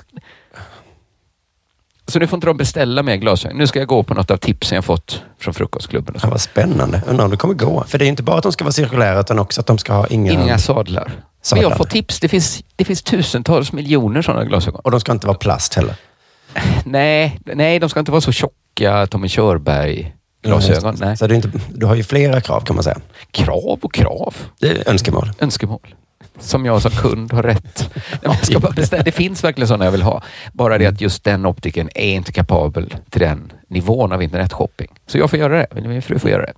[2.09, 3.59] Så nu får inte de beställa mer glasögon.
[3.59, 6.15] Nu ska jag gå på något av tipsen jag fått från frukostklubben.
[6.15, 6.31] Och Ja, så.
[6.31, 7.03] vad spännande.
[7.07, 7.85] Undrar om det kommer gå.
[7.89, 9.93] För det är inte bara att de ska vara cirkulära, utan också att de ska
[9.93, 10.33] ha inga...
[10.33, 11.05] Inga sadlar.
[11.07, 11.63] Men Sadlar.
[11.63, 12.21] jag får tips.
[12.21, 14.81] Det finns, det finns tusentals miljoner sådana glasögon.
[14.85, 15.95] Och de ska inte vara plast heller.
[16.85, 20.97] Nej, nej, de ska inte vara så tjocka Tommy Körberg-glasögon.
[21.01, 21.17] Nej.
[21.17, 22.99] Så det är inte, du har ju flera krav kan man säga.
[23.31, 24.35] Krav och krav.
[24.61, 25.31] Det är önskemål.
[25.39, 25.95] Önskemål.
[26.39, 27.91] Som jag som kund har rätt.
[28.43, 29.03] Ska bara beställa.
[29.03, 30.23] Det finns verkligen sådana jag vill ha.
[30.53, 34.89] Bara det att just den optiken är inte kapabel till den nivån av internetshopping.
[35.07, 35.89] Så jag får göra det.
[35.89, 36.53] Min fru får göra det.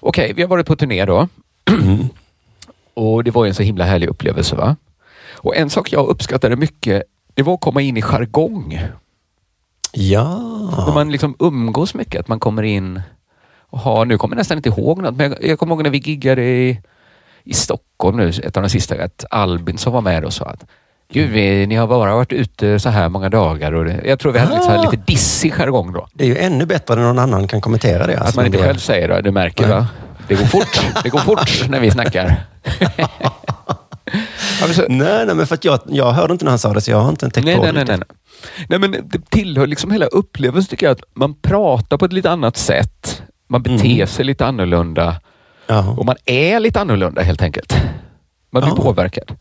[0.00, 1.28] Okej, vi har varit på turné då.
[2.94, 4.56] Och det var ju en så himla härlig upplevelse.
[4.56, 4.76] va?
[5.32, 7.02] Och en sak jag uppskattade mycket,
[7.34, 8.80] det var att komma in i jargong.
[9.92, 10.38] Ja.
[10.86, 13.02] När man liksom umgås mycket, att man kommer in
[13.58, 15.90] och har, nu kommer jag nästan inte ihåg något, men jag, jag kommer ihåg när
[15.90, 16.80] vi giggade i,
[17.44, 20.64] i Stockholm nu, ett av de sista, att Albin som var med och sa att
[21.12, 24.32] Gud, vi, ni har bara varit ute så här många dagar och det, jag tror
[24.32, 26.06] vi hade här, lite dissig jargong då.
[26.12, 28.14] Det är ju ännu bättre när någon annan kan kommentera det.
[28.16, 29.76] Att alltså, man inte det- själv säger det, du märker Nej.
[29.76, 29.86] va?
[30.28, 32.36] Det går fort, det går fort när vi snackar.
[34.60, 36.72] Ja, men så- Nej, nej, men för att jag, jag hörde inte när han sa
[36.72, 38.06] det, så jag har inte Nej, på nej, det nej, nej, nej.
[38.68, 42.30] nej, men det tillhör liksom hela upplevelsen tycker jag, att man pratar på ett lite
[42.30, 43.22] annat sätt.
[43.48, 44.06] Man beter Mm.
[44.06, 45.16] sig lite annorlunda
[45.66, 47.76] Ja, och man är lite annorlunda helt enkelt.
[48.50, 48.82] Man blir Ja.
[48.82, 49.36] påverkad.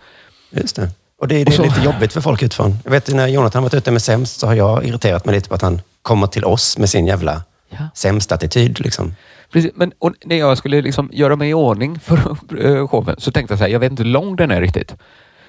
[0.52, 0.90] just det.
[1.22, 2.78] Och det, det Och så- är lite jobbigt för folk utifrån.
[2.84, 5.56] Jag vet när Jonathan varit ute med sämst så har jag irriterat mig lite på
[5.56, 7.78] att han kommer till oss med sin jävla Ja.
[7.96, 8.80] sämst-attityd.
[8.80, 9.16] Liksom.
[9.52, 9.92] Precis, men
[10.26, 12.16] när jag skulle liksom göra mig i ordning för
[12.60, 14.92] eh, showen så tänkte jag så här, jag vet inte hur lång den är riktigt.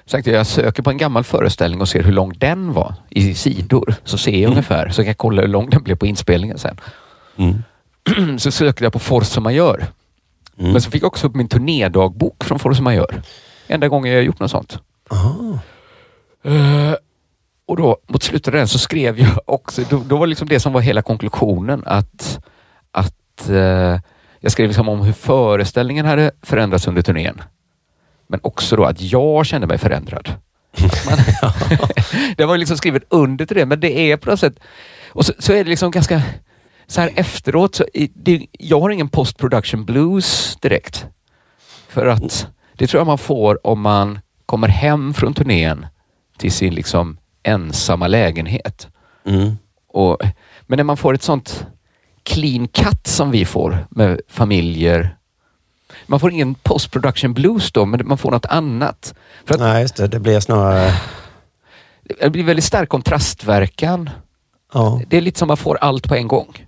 [0.05, 2.93] Så tänkte jag, jag söker på en gammal föreställning och ser hur lång den var
[3.09, 3.95] i sidor.
[4.03, 6.79] Så ser jag ungefär, så kan jag kolla hur lång den blev på inspelningen sen.
[7.37, 7.63] Mm.
[8.39, 9.87] så sökte jag på Force Majeure.
[10.59, 10.71] Mm.
[10.71, 13.21] Men så fick jag också upp min turnédagbok från Force Majeure.
[13.67, 14.79] Enda gången jag gjort något sånt.
[16.43, 16.95] Eh,
[17.67, 20.59] och då mot slutet av den så skrev jag också, då, då var liksom det
[20.59, 22.39] som var hela konklusionen att,
[22.91, 23.99] att eh,
[24.39, 27.41] jag skrev liksom om hur föreställningen hade förändrats under turnén.
[28.27, 30.29] Men också då att jag kände mig förändrad.
[31.09, 31.17] Man,
[32.37, 34.59] det var liksom skrivet under till det, men det är på något sätt
[35.11, 36.21] Och så, så är det liksom ganska
[36.87, 37.75] så här efteråt.
[37.75, 41.05] Så det, jag har ingen post production blues direkt.
[41.87, 45.85] För att det tror jag man får om man kommer hem från turnén
[46.37, 48.87] till sin liksom ensamma lägenhet.
[49.25, 49.57] Mm.
[49.87, 50.17] Och,
[50.61, 51.65] men när man får ett sånt
[52.23, 55.17] clean cut som vi får med familjer.
[56.05, 59.13] Man får ingen post production blues då, men man får något annat.
[59.45, 60.07] För att Nej, just det.
[60.07, 60.93] Det blir snarare...
[62.21, 64.09] det blir väldigt stark kontrastverkan.
[64.73, 65.01] Ja.
[65.07, 66.64] Det är lite som man får allt på en gång.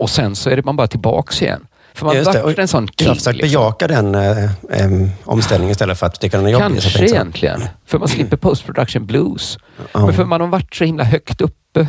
[0.00, 1.66] Och sen så är det man bara tillbaks igen.
[1.94, 2.42] För man det.
[2.42, 3.48] varit en sån har försökt Liksom.
[3.48, 6.82] bejaka den eh, em, omställningen istället för att tycka den är jobbig.
[6.82, 7.62] Kanske egentligen.
[7.86, 9.58] För man slipper post production blues.
[9.92, 10.06] Ja.
[10.06, 11.88] Men för man har varit så himla högt uppe,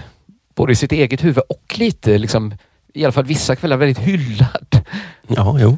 [0.56, 2.54] både i sitt eget huvud och lite, liksom,
[2.94, 4.86] i alla fall vissa kvällar, väldigt hyllad.
[5.28, 5.78] Ja, jo.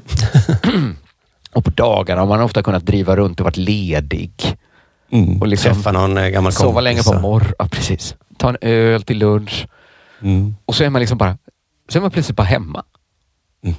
[1.54, 4.58] Och på dagarna har man ofta kunnat driva runt och varit ledig.
[5.12, 5.42] Mm.
[5.42, 6.58] Och liksom Träffa någon eh, gammal kompis.
[6.58, 7.54] Sova länge på morgonen.
[7.60, 8.16] Ja, precis.
[8.38, 9.68] Ta en öl till lunch.
[10.22, 10.56] Mm.
[10.66, 11.38] Och så är man liksom bara,
[11.90, 12.84] så är man plötsligt bara hemma.
[13.64, 13.76] Mm.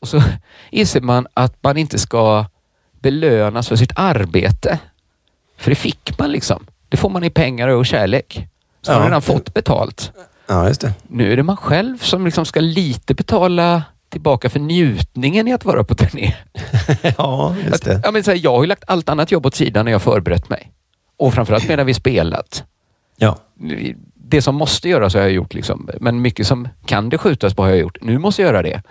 [0.00, 0.22] Och så
[0.70, 2.46] inser man att man inte ska
[3.00, 4.78] belönas för sitt arbete.
[5.58, 6.66] För det fick man liksom.
[6.88, 8.46] Det får man i pengar och kärlek.
[8.82, 8.94] Så Ja.
[8.94, 10.12] har man redan fått betalt.
[10.46, 10.92] Ja, just det.
[11.08, 15.64] Nu är det man själv som liksom ska lite betala tillbaka för njutningen i att
[15.64, 16.34] vara på turné.
[17.18, 18.00] Ja, just Att, det.
[18.04, 20.02] ja, men så här, jag har ju lagt allt annat jobb åt sidan när jag
[20.02, 20.72] förberett mig.
[21.16, 22.64] Och framförallt medan vi spelat.
[23.16, 23.38] Ja.
[24.26, 25.90] Det som måste göras har jag gjort, liksom.
[26.00, 27.98] men mycket som kan det skjutas på har jag gjort.
[28.00, 28.82] Nu måste jag göra det.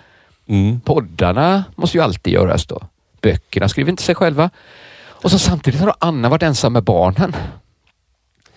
[0.47, 0.81] Mm.
[0.81, 2.81] Poddarna måste ju alltid göras då.
[3.21, 4.49] Böckerna skriver inte sig själva.
[5.23, 7.35] Och så samtidigt har Anna varit ensam med barnen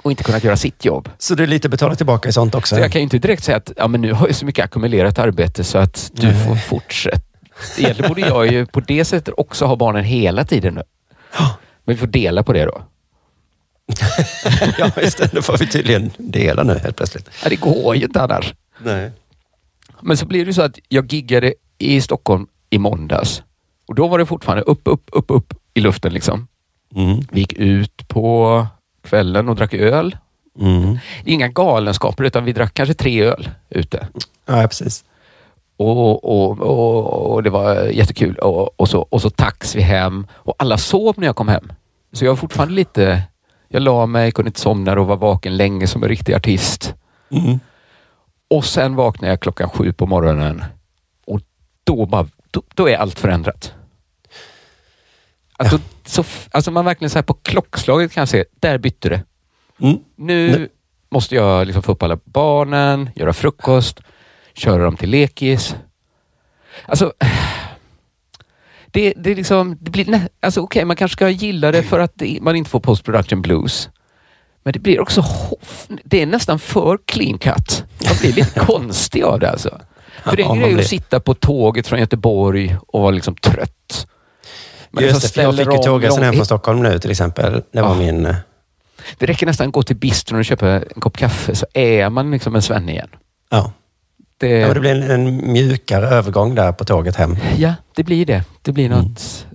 [0.02, 1.08] och inte kunnat göra sitt jobb.
[1.18, 2.74] Så det är lite betala tillbaka i sånt också?
[2.74, 4.64] Så jag kan ju inte direkt säga att ja, men nu har jag så mycket
[4.64, 6.46] ackumulerat arbete så att du Nej.
[6.46, 7.20] får fortsätta.
[7.78, 10.82] Egentligen borde jag ju på det sättet också ha barnen hela tiden nu.
[11.84, 12.82] Men vi får dela på det då.
[14.78, 14.90] ja.
[15.32, 17.30] Då får vi tydligen dela nu helt plötsligt.
[17.42, 18.54] Ja, det går ju inte annars.
[18.78, 19.10] Nej.
[20.00, 23.42] Men så blir det så att jag giggade i Stockholm i måndags.
[23.88, 26.48] Och då var det fortfarande upp, upp, upp, upp i luften liksom.
[26.94, 27.20] Mm.
[27.30, 28.66] Vi gick ut på
[29.02, 30.16] kvällen och drack öl.
[30.60, 30.98] Mm.
[31.24, 34.08] Inga galenskaper utan vi drack kanske tre öl ute.
[34.46, 35.04] Ja, precis.
[35.76, 38.36] Och, och, och, och det var jättekul.
[38.36, 41.72] Och, och, så, och så tax vi hem och alla sov när jag kom hem.
[42.12, 43.22] Så jag var fortfarande lite...
[43.68, 46.94] Jag la mig, kunde inte somna och var vaken länge som en riktig artist.
[47.30, 47.60] Mm.
[48.50, 50.64] Och sen vaknade jag klockan sju på morgonen
[51.26, 51.40] och
[51.84, 53.74] då, bara, då, då är allt förändrat.
[55.56, 59.22] Att då, så, alltså man verkligen så här på klockslaget kan se, där bytte det.
[59.80, 59.98] Mm.
[60.16, 60.68] Nu Nej.
[61.10, 64.00] måste jag liksom få upp alla barnen, göra frukost,
[64.54, 65.76] köra dem till lekis.
[66.86, 67.12] Alltså,
[68.90, 72.12] det, det, liksom, det blir, nä- alltså okej, man kanske ska gilla det för att
[72.14, 73.88] det, man inte får post production blues.
[74.62, 75.24] Men det blir också,
[76.04, 77.84] det är nästan för clean cut.
[78.06, 79.80] Man blir lite konstig av det alltså.
[80.24, 83.34] För det är en grej blir- att sitta på tåget från Göteborg och vara liksom
[83.36, 84.06] trött.
[84.90, 87.62] Man Just liksom det, jag fick ju tågresan hem från Stockholm nu till exempel.
[87.72, 87.94] Det var Ja.
[87.94, 88.26] min...
[88.26, 88.36] eh,
[89.18, 92.30] Det räcker nästan att gå till bistron och köpa en kopp kaffe så är man
[92.30, 93.08] liksom en svenne igen.
[93.50, 93.72] Ja.
[94.38, 97.36] Det, ja men det blir en, en mjukare övergång där på tåget hem.
[97.56, 98.44] Ja, det blir det.
[98.62, 98.98] Det blir Mm.
[98.98, 99.46] något...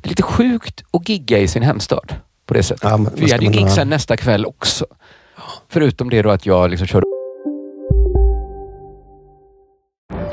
[0.00, 2.14] Det är lite sjukt att gigga i sin hemstad
[2.46, 2.84] på det sättet.
[2.90, 4.86] Ja, men vi hade ju gig sen nästa kväll också.
[5.68, 7.04] Förutom det då att jag liksom körde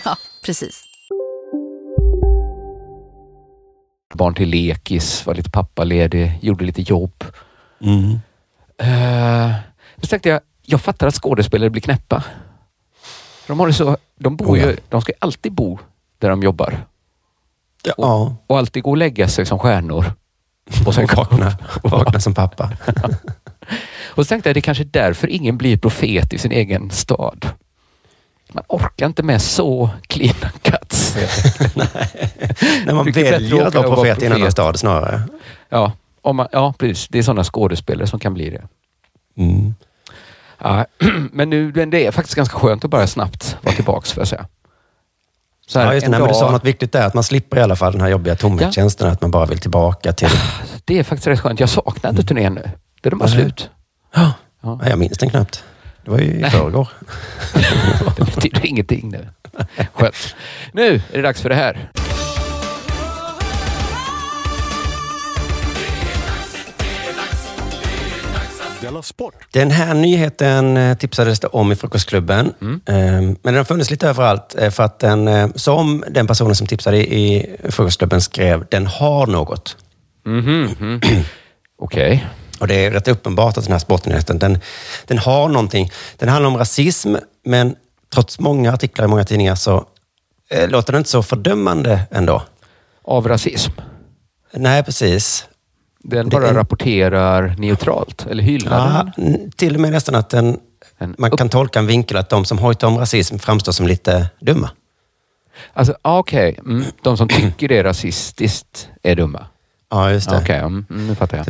[0.04, 0.90] Ja, precis.
[4.20, 7.24] barn till lekis, var lite pappaledig, gjorde lite jobb.
[7.80, 8.10] Mm.
[8.82, 9.54] Uh,
[9.96, 12.24] så tänkte jag, jag fattar att skådespelare blir knäppa.
[13.46, 14.66] De har det så, de bor Oh ja.
[14.66, 15.78] ju, de ska alltid bo
[16.18, 16.86] där de jobbar.
[17.82, 18.36] Ja.
[18.46, 20.12] Och alltid gå och lägga sig som stjärnor.
[20.86, 22.70] Och sen Och vakna, vakna som pappa.
[24.04, 26.90] Och så tänkte jag, det är kanske är därför ingen blir profet i sin egen
[26.90, 27.48] stad.
[28.54, 31.16] Man orkar inte med så clean cuts.
[32.86, 35.22] När man väljer att vara profet i en annan stad snarare.
[35.68, 37.08] Ja, om man, ja precis.
[37.08, 38.62] Det är sådana skådespelare som kan bli det.
[39.42, 39.74] Mm.
[40.58, 40.86] Ja,
[41.32, 44.46] men nu, det är faktiskt ganska skönt att bara snabbt vara tillbaks, får jag säga.
[45.66, 46.10] Så här, Ja, just det.
[46.10, 48.00] Nej, men du sa dag- något viktigt där, att man slipper i alla fall den
[48.00, 50.28] här jobbiga tomhetskänslan, att man bara vill tillbaka till...
[50.84, 51.60] Det är faktiskt rätt skönt.
[51.60, 52.70] Jag saknar inte turnén nu.
[53.00, 53.70] Det är bara slut.
[54.14, 54.32] Ja.
[54.62, 54.80] Ja.
[54.86, 55.64] Jag minns den knappt.
[56.04, 56.88] Det var ju i förrgår.
[58.16, 59.28] Det betyder ingenting nu.
[59.94, 60.36] Skönt.
[60.72, 61.90] Nu är det dags för det här.
[69.52, 72.52] Den här nyheten eh, tipsades det om i Frukostklubben.
[72.60, 72.80] Mm.
[72.86, 76.54] Eh, Men den har funnits lite överallt eh, för att den, eh, som den personen
[76.54, 79.76] som tipsade i Frukostklubben skrev, den har något.
[80.26, 81.00] Mhm, mhm.
[81.78, 82.26] Okej.
[82.60, 84.58] Och det är rätt uppenbart att den här sportnyheten, den,
[85.06, 85.90] den har någonting.
[86.16, 87.74] Den handlar om rasism, men
[88.14, 89.84] trots många artiklar i många tidningar så
[90.50, 92.42] eh, låter den inte så fördömande ändå.
[93.04, 93.72] Av rasism?
[94.54, 95.46] Nej, precis.
[96.02, 99.50] Den bara är- rapporterar neutralt, eller hyllar Ja, den?
[99.56, 100.58] till och med nästan att den,
[100.98, 104.26] En man kan tolka en vinkel att de som hojtar om rasism framstår som lite
[104.40, 104.70] dumma.
[105.72, 106.58] Alltså, ah, okej.
[106.58, 106.84] Mm.
[107.02, 109.46] De som tycker det är rasistiskt är dumma?
[109.90, 110.36] Ja, just det.
[110.38, 111.46] Okej, mm, mm, nu fattar jag.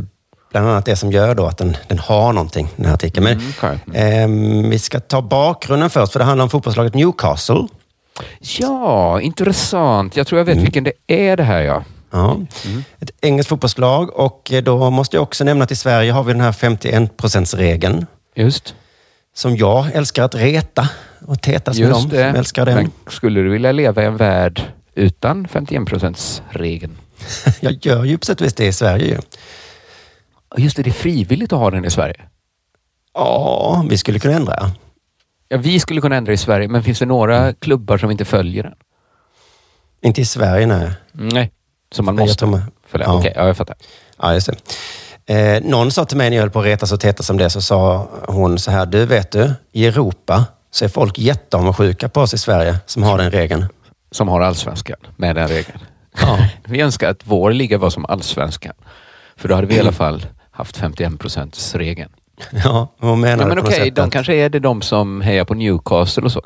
[0.51, 3.25] Bland annat det som gör då att den, den har någonting, den här artikeln.
[3.25, 3.79] Men, Mm, okej.
[3.95, 7.67] ehm, vi ska ta bakgrunden först, för det handlar om fotbollslaget Newcastle.
[8.41, 10.17] Ja, intressant.
[10.17, 10.65] Jag tror jag vet Mm.
[10.65, 11.85] vilken det är det här ja.
[12.13, 12.37] Ja.
[13.01, 16.33] Ett engelskt fotbollslag och eh, då måste jag också nämna att i Sverige har vi
[16.33, 18.07] den här 51-procentsregeln.
[18.35, 18.75] Just.
[19.35, 20.89] Som jag älskar att reta
[21.27, 22.29] och tetas med dem Just det.
[22.31, 22.75] som älskar den.
[22.75, 24.63] Men skulle du vilja leva i en värld
[24.95, 26.97] utan 51 regeln?
[27.61, 29.21] Jag gör ju på sätt och vis det i Sverige.
[30.57, 32.21] Just det, det är frivilligt att ha den i Sverige.
[33.15, 34.71] Ja, vi skulle kunna ändra.
[35.49, 38.63] Ja, vi skulle kunna ändra i Sverige, men finns det några klubbar som inte följer
[38.63, 38.75] den?
[40.03, 40.91] Inte i Sverige, nej.
[41.13, 41.53] Nej,
[41.93, 43.07] som man måste tror följa.
[43.07, 43.19] ja.
[43.19, 43.77] Okej, ja, jag fattar.
[44.19, 44.51] Ja, just
[45.27, 45.35] det.
[45.35, 47.51] Eh, någon sa till mig när jag höll på att retas och tetas om det,
[47.51, 52.21] så sa hon så här, du vet du, i Europa så är folk jätteavundsjuka på
[52.21, 53.67] oss i Sverige som har den regeln.
[54.11, 55.79] Som har allsvenskan med den regeln.
[56.65, 58.75] vi önskar att vår liga var som allsvenskan.
[59.37, 61.13] För då hade vi i alla fall haft 51
[61.75, 62.11] regeln.
[62.65, 65.55] Ja, hon menar Ja, men något okej, de kanske är det de som hejar på
[65.55, 66.43] Newcastle och så.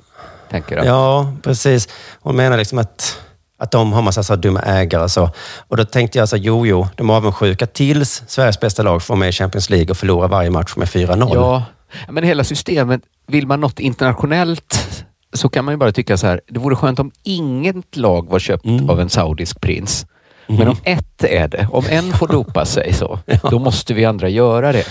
[0.51, 0.87] Tänker jag.
[0.87, 1.89] Ja, precis.
[2.21, 3.19] Hon menar liksom att,
[3.59, 5.31] att de har massa så dumma ägare och så.
[5.69, 9.17] Och då tänkte jag så jo, jo, de är avundsjuka tills Sveriges bästa lag får
[9.17, 11.31] med i Champions League och förlorar varje match med 4-0.
[11.35, 11.63] Ja,
[12.09, 16.41] men hela systemet, vill man något internationellt så kan man ju bara tycka så här,
[16.49, 18.91] det vore skönt om inget lag var köpt Mm.
[18.91, 20.07] av en saudisk prins.
[20.47, 23.19] Men om ett är det, om en får dopa sig så,
[23.51, 24.85] då måste vi andra göra det.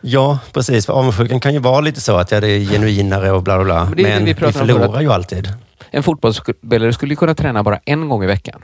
[0.00, 0.86] Ja, precis.
[0.86, 3.64] För avundsjukan kan ju vara lite så att ja, det är genuinare och bla bla
[3.64, 3.84] bla.
[3.84, 5.48] Men Men vi vi, förlorar ju alltid.
[5.90, 8.62] En fotbollsspelare skulle kunna träna bara en gång i veckan.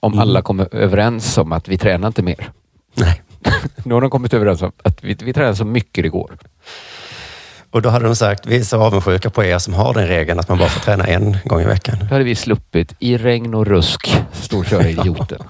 [0.00, 0.22] Om Mm.
[0.22, 2.50] alla kommer överens om att vi tränar inte mer.
[2.94, 3.22] Nej.
[3.84, 6.36] nu har de kommit överens om att vi, vi tränar så mycket det går.
[7.74, 10.40] Och då hade de sagt, vi är så avundsjuka på er som har den regeln
[10.40, 11.96] att man bara får träna en gång i veckan.
[12.00, 15.38] Då hade vi sluppit i regn och rusk storköra idioten.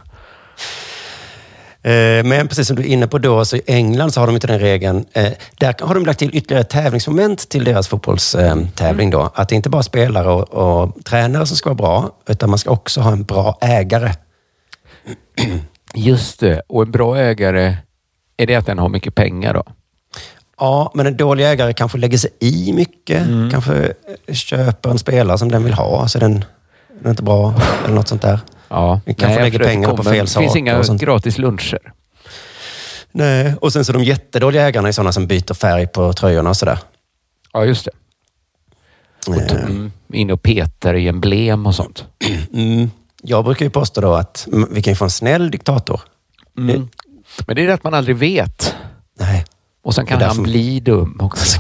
[1.82, 4.34] Eh, Men precis som du är inne på då, så i England så har de
[4.34, 5.04] inte den regeln.
[5.12, 9.30] Eh, Där har de lagt till ytterligare tävlingsmoment till deras fotbollstävling då.
[9.34, 12.58] Att det inte bara är spelare och, och tränare som ska vara bra, utan man
[12.58, 14.12] ska också ha en bra ägare.
[15.94, 17.76] Just det, och en bra ägare,
[18.37, 19.62] är det att den har mycket pengar då?
[20.58, 23.26] Ja, men en dålig ägare kanske lägger sig i mycket.
[23.26, 23.50] Mm.
[23.50, 23.94] Kanske
[24.26, 26.32] eh, köper en spelare som den vill ha, så den,
[26.88, 28.40] den är inte bra eller något sånt där.
[28.68, 31.92] Ja, kanske jag lägger pengarna på fel Det finns saker inga gratis luncher.
[33.12, 36.56] Nej, och sen så de jättedåliga ägarna är sådana som byter färg på tröjorna och
[36.56, 36.78] sådär.
[37.52, 37.90] Ja, just det.
[39.30, 42.04] Och t- mm, in och petar i emblem och sånt.
[42.54, 42.90] Mm.
[43.22, 46.00] Jag brukar ju påstå då att vi kan ju få en snäll diktator.
[46.58, 46.88] Mm.
[47.46, 48.74] Men det är det att man aldrig vet.
[49.18, 49.44] Nej.
[49.85, 51.59] Och sen kan han bli dum också.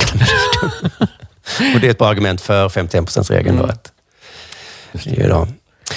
[1.74, 3.56] Och det är ett bra argument för 51%-regeln.
[3.56, 3.64] då.
[3.64, 3.92] Att
[4.92, 5.48] det är ju då.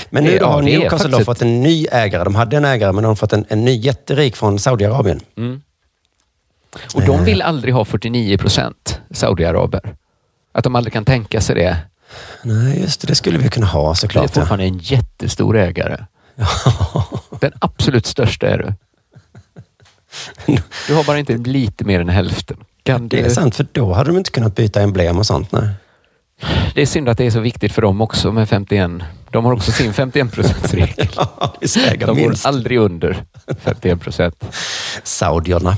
[0.10, 2.24] Men nu ja, har Newcastle faktiskt fått en ny ägare.
[2.24, 5.20] De hade en ägare, men de har fått en, en ny jätterik från Saudiarabien.
[5.38, 5.62] Mm.
[6.96, 9.96] Och de vill aldrig ha 49 procent Saudiaraber.
[10.52, 11.78] Att de aldrig kan tänka sig det.
[12.44, 13.08] Nej, just det.
[13.08, 14.24] Det skulle vi kunna ha Det är såklart.
[14.24, 14.42] Ja.
[14.42, 16.06] fortfarande en jättestor ägare.
[17.40, 18.74] Den absolut största är du.
[20.88, 22.58] Du har bara inte lite mer än hälften.
[22.84, 25.52] Kan Det är du- sant, för då hade de inte kunnat byta emblem och sånt.
[25.52, 25.70] Nej.
[26.76, 28.92] Det är synd att det är så viktigt för dem också med 51.
[29.32, 31.08] De har också sin 51 regel
[31.62, 32.46] Visst äger De går minst.
[32.46, 33.24] aldrig under
[33.64, 34.44] 51 procent.
[35.04, 35.78] Saudierna.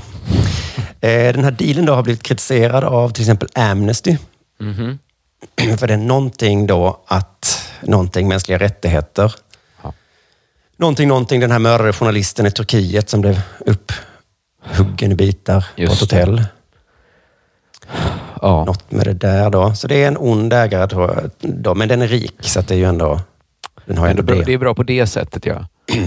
[1.00, 4.16] Eh, Den här dealen då har blivit kritiserad av till exempel Amnesty.
[4.60, 4.98] Mhm.
[5.78, 9.34] För det är någonting då att, någonting mänskliga rättigheter.
[9.82, 9.92] Ja.
[10.76, 13.40] någonting, någonting, den här mördade journalisten i Turkiet som blev
[14.64, 16.44] upphuggen i bitar på ett hotell.
[18.42, 18.64] Ja.
[18.64, 19.74] Något med det där då.
[19.74, 22.68] Så det är en ond ägare tror jag, då, men den är rik så att
[22.68, 23.20] det är ju ändå...
[23.86, 24.52] Den har ändå Det är, bra, det.
[24.54, 25.66] är bra på det sättet, ja.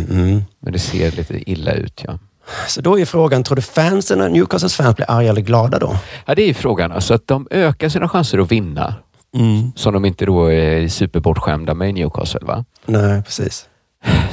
[0.09, 0.43] Mm.
[0.59, 2.19] Men det ser lite illa ut, ja.
[2.67, 5.97] Så då är frågan, tror du fansen, Newcastles fans blir arga eller glada då?
[6.25, 6.91] Ja, det är ju frågan.
[6.91, 8.95] Alltså att de ökar sina chanser att vinna.
[9.35, 9.71] Mm.
[9.75, 12.65] Som de inte då är superbortskämda med i Newcastle, va?
[12.85, 13.67] Nej, precis.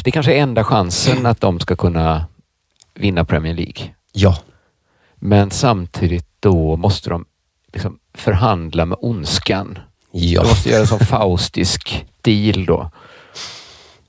[0.04, 2.24] Det kanske är enda chansen att de ska kunna
[2.94, 3.94] vinna Premier League.
[4.12, 4.38] Ja.
[5.16, 7.24] Men samtidigt då måste de
[7.72, 9.78] liksom förhandla med ondskan.
[10.12, 10.42] Ja.
[10.42, 12.90] De måste göra en sån faustisk deal då.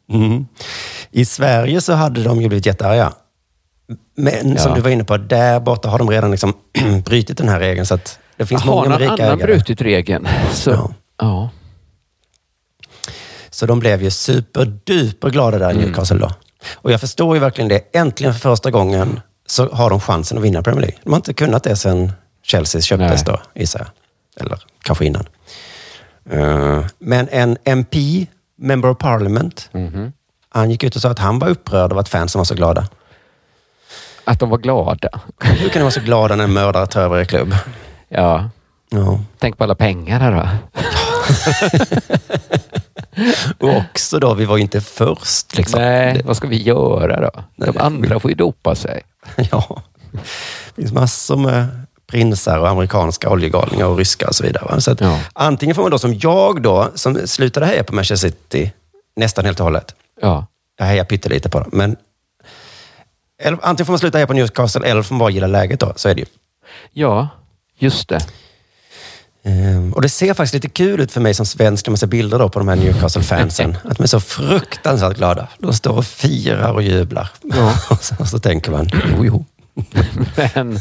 [0.10, 0.46] Mm.
[1.12, 3.14] I Sverige så hade de ju blivit jättearga.
[4.16, 4.76] Men som Ja.
[4.76, 6.54] du var inne på, där borta har de redan liksom
[7.06, 7.86] brutit den här regeln.
[7.86, 9.44] Så att det finns Har många med rika annan ägare.
[9.54, 10.28] brutit regeln?
[10.54, 10.94] Så, Ja.
[11.18, 11.50] ja.
[13.50, 15.86] Så de blev ju superduper glada där i Mm.
[15.86, 16.32] Newcastle då.
[16.74, 17.96] Och jag förstår ju verkligen det.
[17.98, 19.20] Äntligen för första gången
[19.52, 20.98] så har de chansen att vinna Premier League.
[21.04, 22.12] De har inte kunnat det sedan
[22.44, 23.36] Chelsea köptes Nej.
[23.54, 23.90] då, gissar jag.
[24.46, 25.26] Eller kanske innan.
[26.32, 28.26] Eh, men en MP,
[28.58, 30.12] Member of Parliament, Mhm.
[30.50, 32.88] han gick ut och sa att han var upprörd av att fansen var så glada.
[34.26, 35.10] Att de var glada.
[35.42, 37.56] Hur kan de vara så glada när en mördare tar över er klubb?
[38.10, 38.50] Ja.
[38.90, 39.20] Ja.
[39.38, 40.48] Tänk på alla pengar här då.
[43.68, 45.58] Och också då, vi var ju inte först.
[45.58, 45.82] Liksom.
[45.82, 47.32] Nej, vad ska vi göra då?
[47.66, 49.02] De andra får ju dopa sig.
[49.52, 49.82] Ja.
[50.76, 51.68] Det finns massor med
[52.08, 54.82] prinsar och amerikanska oljegalningar och ryska och så vidare.
[54.82, 55.20] Så att Ja.
[55.34, 58.72] Antingen får man då som jag då, som slutade heja på Manchester City
[59.16, 59.96] nästan helt och hållet.
[60.22, 60.46] Ja.
[60.78, 61.70] Jag hejar pyttelite på dem.
[61.74, 61.96] Men
[63.44, 65.94] eller, antingen får man sluta heja på Newcastle eller får man bara gilla läget då.
[65.96, 66.26] Så är det ju.
[66.92, 67.28] Ja,
[67.78, 68.20] just det.
[69.44, 72.08] Ehm, och det ser faktiskt lite kul ut för mig som svensk när man ser
[72.08, 73.78] bilder då på de här Newcastle-fansen.
[73.84, 75.48] att de är så fruktansvärt glada.
[75.60, 77.30] De står och firar och jublar.
[77.44, 77.74] Ja.
[77.90, 79.46] och, så, och så tänker man, jo, jo.
[80.54, 80.80] Men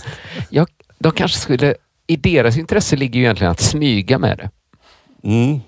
[0.51, 1.75] jag, de kanske skulle...
[2.07, 4.51] I deras intresse ligger ju egentligen att smyga med det.
[5.29, 5.61] Mm.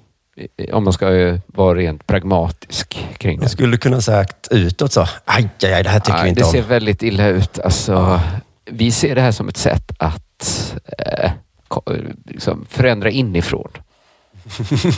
[0.73, 3.45] Om man ska eh, vara rent pragmatisk kring det.
[3.45, 6.41] Jag skulle kunna sagt utåt så, aj, aj, aj det här tycker Nej, vi inte
[6.41, 6.53] det om.
[6.53, 7.59] ser väldigt illa ut.
[7.59, 8.21] Alltså,
[8.71, 11.31] Vi ser det här som ett sätt att eh,
[12.25, 13.69] liksom förändra inifrån.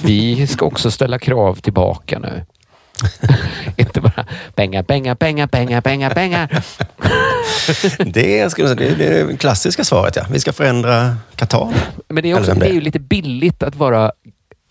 [0.05, 2.45] Vi ska också ställa krav tillbaka nu.
[3.77, 6.65] inte bara pengar, pengar, pengar, pengar, pengar, pengar.
[7.99, 10.25] Det, säga, det, det är det klassiska svaret, ja.
[10.31, 11.75] Vi ska förändra Qatar.
[12.09, 14.13] Men det är, också, det är ju lite billigt att vara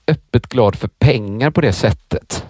[0.08, 2.46] öppet glad för pengar på det sättet.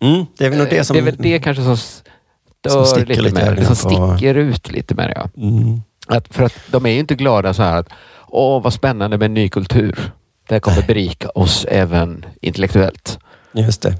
[0.00, 0.94] Mm, det är väl det som...
[0.94, 3.74] det är väl det kanske som stör Som lite, lite i med det.
[3.74, 5.14] Som på- sticker ut lite det.
[5.16, 5.42] Ja.
[5.42, 5.82] Mm.
[6.06, 7.88] Att, för att de är ju inte glada så här att
[8.34, 10.12] åh vad spännande med en ny kultur.
[10.48, 13.18] Det kommer berika oss även intellektuellt.
[13.52, 13.96] Just det.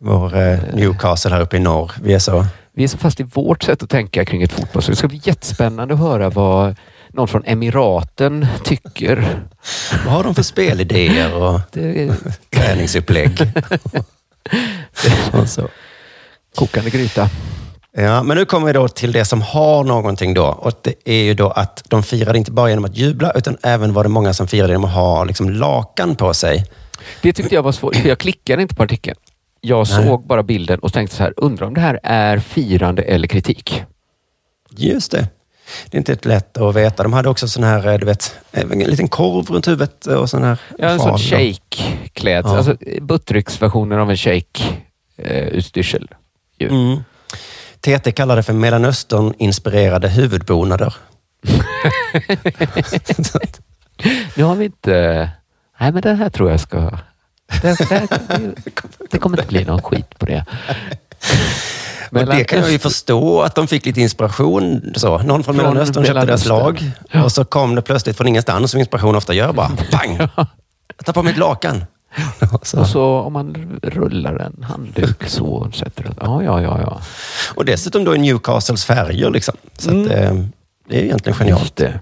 [0.00, 1.92] Vår eh, Newcastle här uppe i norr.
[2.02, 2.46] Vi är så...
[2.72, 5.08] Vi är så fast i vårt sätt att tänka kring ett fotboll så det ska
[5.08, 6.76] bli jättespännande att höra vad
[7.08, 9.42] någon från Emiraten tycker.
[10.04, 12.14] Vad har de för spelidéer och Det,
[12.50, 13.40] träningsupplägg?
[15.32, 15.68] och så.
[16.54, 17.30] kokande gryta.
[17.96, 20.46] Ja, men nu kommer vi då till det som har någonting då.
[20.46, 23.92] Och det är ju då att de firade inte bara genom att jubla, utan även
[23.92, 26.64] var det många som firade genom att ha liksom lakan på sig.
[27.22, 29.16] Det tyckte jag var svårt, för jag klickade inte på artikeln.
[29.60, 30.06] Jag Nej.
[30.06, 33.82] såg bara bilden och tänkte så här, undrar om det här är firande eller kritik?
[34.70, 35.28] Just det.
[35.90, 37.02] Det är inte lätt att veta.
[37.02, 40.42] De hade också sån här, eh, du vet, en liten korv runt huvudet och sån
[40.42, 42.52] här Ja, en sån shake-klädsel.
[42.52, 42.56] Ja.
[42.58, 46.08] Alltså Buttericks-versionen av en shake-utstyrsel.
[46.60, 46.98] Mm.
[47.84, 50.94] TT kallar det för Mellanöstern-inspirerade huvudbonader.
[54.34, 55.30] Nu har vi inte...
[55.80, 56.98] Nej, men den här tror jag ska...
[57.62, 58.08] Det, det,
[59.10, 60.44] det kommer inte bli någon skit på det.
[62.10, 64.92] Men det kan jag ju förstå att de fick lite inspiration.
[64.96, 65.18] Så.
[65.18, 66.90] Någon från Mellanöstern köpte deras lag
[67.24, 69.52] och så kom det plötsligt från ingenstans som inspiration ofta gör.
[69.52, 70.18] Bara bang!
[70.96, 71.84] Jag tar på mig ett lakan.
[72.62, 72.80] Så.
[72.80, 76.10] Och så om man rullar en handduk så sätter det...
[76.20, 76.80] Ja, ja, ja.
[76.80, 77.00] ja.
[77.54, 79.30] Och dessutom då i Newcastles färger.
[79.30, 79.54] Liksom.
[79.78, 80.34] Så att, eh,
[80.88, 81.62] det är egentligen genialt.
[81.62, 82.00] Just det.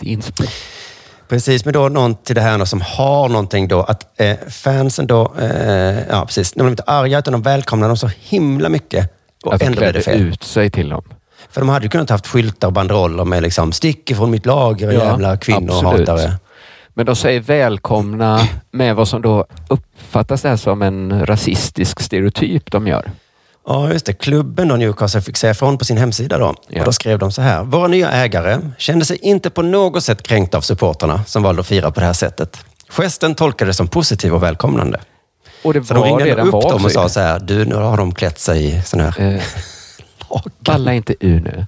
[0.00, 0.44] Lite.
[1.28, 3.82] Precis, men då någon till det här då som har någonting då.
[3.82, 7.96] Att eh, fansen då, eh, ja precis, de blev inte arga utan de välkomnade dem
[7.96, 9.10] så himla mycket.
[9.44, 10.20] Och Att de klädde fel.
[10.22, 11.02] ut sig till dem.
[11.50, 14.92] För de hade ju kunnat haft skyltar och banderoller med liksom, stick ifrån mitt lager,
[14.92, 16.32] Ja, jävla kvinnohatare.
[16.94, 22.70] Men de säger välkomna med vad som då uppfattas det här som en rasistisk stereotyp
[22.70, 23.10] de gör.
[23.66, 24.12] Ja, just det.
[24.12, 26.54] Klubben då, Newcastle, fick säga ifrån på sin hemsida då.
[26.68, 26.80] Ja.
[26.80, 27.64] Och då skrev de så här.
[27.64, 31.66] Våra nya ägare kände sig inte på något sätt kränkta av supporterna som valde att
[31.66, 32.64] fira på det här sättet.
[32.88, 35.00] Gesten tolkades som positiv och välkomnande.
[35.64, 37.74] Och det Så de ringde redan upp var dem och sa så här, du nu
[37.74, 39.20] har de klätt sig i sån här...
[39.20, 39.42] Eh,
[40.58, 41.66] Balla inte ur nu.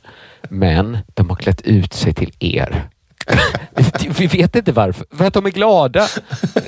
[0.49, 2.89] Men de har klätt ut sig till er.
[4.19, 5.07] Vi vet inte varför.
[5.11, 6.09] För att de är glada.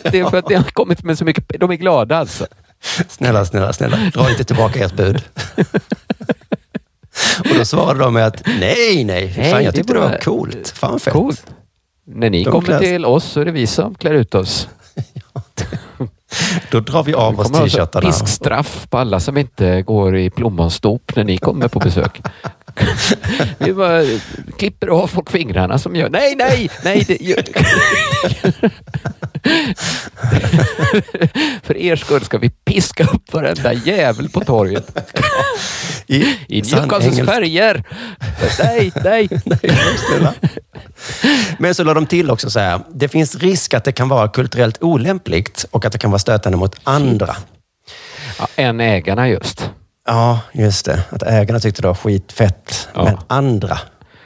[0.02, 1.61] Det är för att det har kommit med så mycket.
[1.61, 2.46] De är glada alltså.
[3.09, 5.22] Snälla, snälla, snälla, dra inte tillbaka ert bud.
[7.38, 10.09] och då svarade de med att nej, nej, Nej, fan, jag det tyckte det var-
[10.09, 10.68] var coolt.
[10.76, 11.12] Fan fett.
[11.12, 11.46] Coolt.
[12.06, 14.68] När ni De kommer klär- till oss så är det vi som klär ut oss.
[16.70, 18.06] Då drar vi av Vi oss t-shirtarna.
[18.06, 22.20] Piskstraff på alla som inte går i plommonstop när ni kommer på besök.
[23.59, 24.03] Vi bara
[24.59, 26.11] klipper av folk fingrarna som gör...
[26.11, 27.05] Nej, nej, nej!
[27.07, 27.43] Det gör...
[31.62, 34.99] För er skull ska vi piska upp varenda jävel på torget.
[36.07, 37.85] I, I Newcastles färger.
[38.59, 39.29] Nej, nej.
[41.59, 44.29] Men så la de till också så här, det finns risk att det kan vara
[44.29, 47.37] kulturellt olämpligt och att det kan vara stötande mot andra.
[48.39, 49.70] Ja, en ägarna just.
[50.09, 51.04] Ja, just det.
[51.11, 52.88] Att ägarna tyckte det var skitfett.
[52.94, 53.04] Ja.
[53.04, 53.78] Men andra.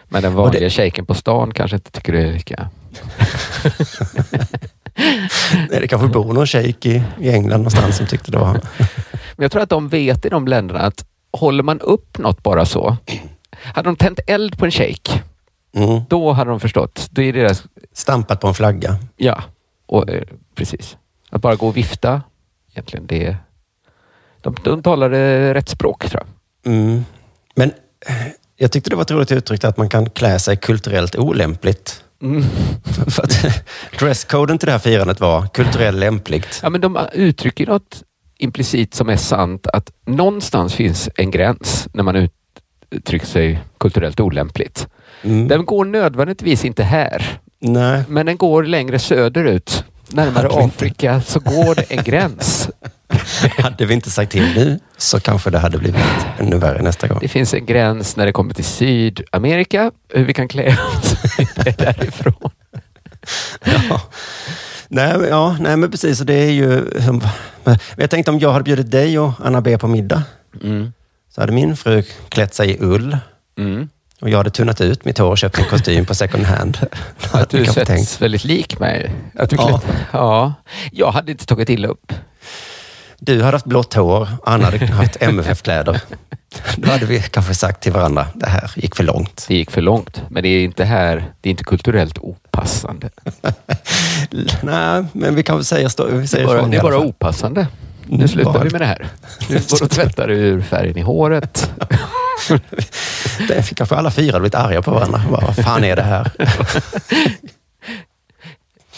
[0.09, 2.69] Men den vanliga det- shejken på stan kanske inte tycker det är lika...
[5.71, 8.53] Nej, det kanske bor någon shejk i, i England någonstans som tyckte det var...
[9.37, 12.65] Men jag tror att de vet i de länderna att håller man upp något bara
[12.67, 12.97] så.
[13.53, 15.23] Hade de tänt eld på en shejk,
[15.75, 16.01] Mm.
[16.09, 17.09] då hade de förstått.
[17.11, 17.63] Då är deras...
[17.95, 18.97] Stampat på en flagga.
[19.17, 19.43] Ja,
[19.87, 20.23] och, eh,
[20.55, 20.97] precis.
[21.31, 22.23] Att bara gå och vifta,
[22.73, 23.37] egentligen, det...
[24.43, 26.73] De, de talade rätt språk, tror jag.
[26.73, 27.05] Mm.
[27.55, 27.71] Men
[28.07, 28.15] eh,
[28.57, 32.05] jag tyckte det var ett roligt uttryck att man kan klä sig kulturellt olämpligt.
[32.23, 32.43] Mm.
[33.09, 33.65] För att
[33.99, 36.61] dresscoden till det här firandet var kulturellt lämpligt.
[36.63, 38.03] Ja, men de uttrycker något
[38.39, 42.29] implicit som är sant, att någonstans finns en gräns när man
[42.91, 44.89] uttrycker sig kulturellt olämpligt.
[45.23, 45.49] Mm.
[45.49, 48.05] Den går nödvändigtvis inte här, Nej.
[48.09, 49.85] men den går längre söderut.
[50.09, 52.71] Närmare Afrika så går det en gräns.
[53.59, 56.03] Hade vi inte sagt till nu så kanske det hade blivit
[56.39, 57.19] ännu värre nästa gång.
[57.21, 61.15] Det finns en gräns när det kommer till Sydamerika, hur vi kan klä oss
[61.79, 62.51] därifrån.
[63.65, 64.01] Ja.
[64.89, 66.19] Nej, ja, nej, men precis.
[66.19, 66.85] Det är ju...
[67.97, 70.23] Jag tänkte om jag hade bjudit dig och Anna B på middag
[70.63, 70.93] Mm.
[71.35, 73.19] så hade min fru klätt sig i ull
[73.59, 73.89] Mm.
[74.21, 76.79] och jag hade tunnat ut mitt hår och köpt en kostym på second hand.
[77.33, 79.11] Att du sätts väldigt lik mig.
[79.39, 79.81] Att du Ja.
[79.87, 79.99] ja.
[80.13, 80.55] ja.
[80.93, 82.13] Jag hade inte tagit illa upp.
[83.25, 86.01] Du hade haft blått hår, Anna hade haft MFF-kläder.
[86.77, 89.45] Då hade vi kanske sagt till varandra, det här gick för långt.
[89.49, 93.11] Det gick för långt, men det är inte här, det är inte kulturellt opassande.
[94.63, 96.99] Nej, men vi kan väl säga, stå, vi Det säger är bara, det är bara
[96.99, 97.67] opassande.
[98.07, 99.07] Nu Mm, slutar bara- vi med det här.
[99.49, 101.71] Nu går du och tvättar ur färgen i håret.
[103.49, 105.23] Det fick kanske alla fyra blivit arga på varandra.
[105.31, 106.31] Bara, Vad fan är det här?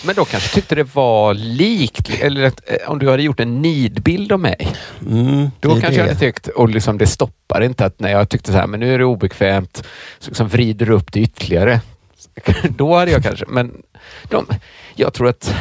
[0.06, 3.62] Men då kanske tyckte det var likt, eller att, eh, om du hade gjort en
[3.62, 4.68] nidbild av mig.
[5.08, 6.12] Mm, Då det är kanske jag det.
[6.14, 8.94] hade tyckt, och liksom det stoppar inte att när jag tyckte så här, men nu
[8.94, 9.84] är det obekvämt,
[10.18, 11.80] så liksom vrider du upp det ytterligare.
[12.68, 13.82] Då hade jag kanske, men
[14.28, 14.46] de,
[14.94, 15.54] jag tror att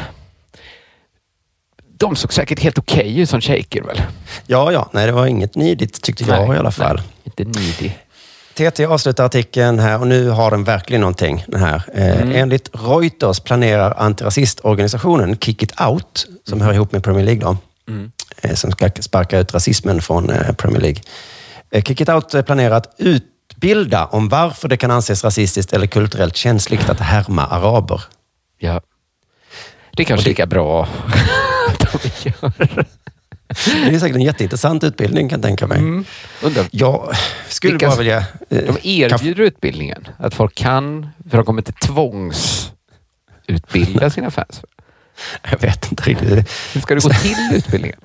[1.98, 4.02] de såg säkert helt okej ut som shejker väl?
[4.48, 4.90] Ja, ja.
[4.94, 6.96] Nej, det var inget nidigt tyckte jag Nej, i alla fall.
[6.96, 7.92] nej, inte needy.
[8.54, 11.46] TT avslutar artikeln här och nu har den verkligen någonting.
[11.48, 11.84] Den här.
[11.94, 12.36] Eh, Mm.
[12.36, 18.12] Enligt Reuters planerar antirasistorganisationen Kick It Out, som hör ihop med Premier League, då, Mm.
[18.42, 21.02] eh, som ska sparka ut rasismen från eh, Premier League.
[21.72, 26.36] Eh, Kick It Out planerar att utbilda om varför det kan anses rasistiskt eller kulturellt
[26.36, 28.02] känsligt att härma araber.
[28.60, 28.82] Ja.
[29.96, 30.84] Det är kanske lika bra
[31.68, 32.86] att de gör.
[33.66, 35.78] Det är säkert en jätteintressant utbildning kan jag tänka mig.
[35.78, 36.06] Mm.
[36.72, 37.14] Jag
[37.48, 38.18] skulle Vilka- bara vilja...
[38.50, 40.08] eh, de erbjuder utbildningen.
[40.18, 44.62] Att folk kan, för de kommer inte tvångsutbilda sina fans.
[45.52, 46.50] Jag vet inte riktigt.
[46.74, 48.00] Hur ska det gå till utbildningen?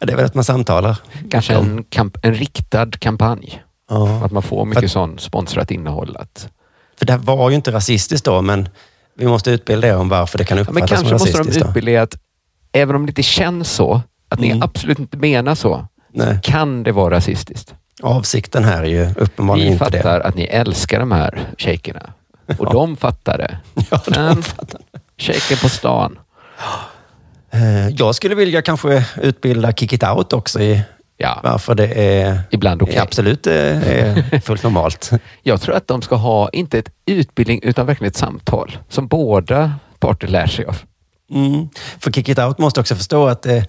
[0.00, 0.96] Det är väl att man samtalar.
[1.30, 3.62] Kanske en, kamp, en riktad kampanj.
[3.90, 4.24] Ja.
[4.24, 6.16] Att man får mycket sån sponsrat innehåll.
[6.18, 6.48] Att,
[6.98, 8.68] För det var ju inte rasistiskt då, men
[9.18, 11.38] vi måste utbilda er om varför det kan ja, uppfattas men kanske som måste de
[11.38, 11.64] rasistiskt.
[11.64, 11.68] då.
[11.70, 12.16] utbilda er att
[12.72, 14.62] även om det inte känns så, att ni Mm.
[14.62, 16.38] absolut inte menar så, Nej.
[16.42, 17.74] kan det vara rasistiskt.
[18.02, 20.24] Avsikten här är ju uppenbarligen Ni inte fattar det.
[20.24, 22.12] att ni älskar de här shejkerna.
[22.58, 23.58] Och de fattar det.
[23.90, 24.80] Ja, de Men fattar.
[25.18, 26.18] shejken på stan.
[27.50, 30.82] Eh, Jag skulle vilja kanske utbilda Kick It Out också i
[31.16, 35.10] Ja, varför det är, ibland är absolut eh, är fullt normalt.
[35.42, 39.72] Jag tror att de ska ha, inte ett utbildning, utan verkligen ett samtal som båda
[39.98, 40.76] parter lär sig av.
[41.32, 41.68] Mm.
[42.00, 43.66] För Kick It Out måste också förstå att det,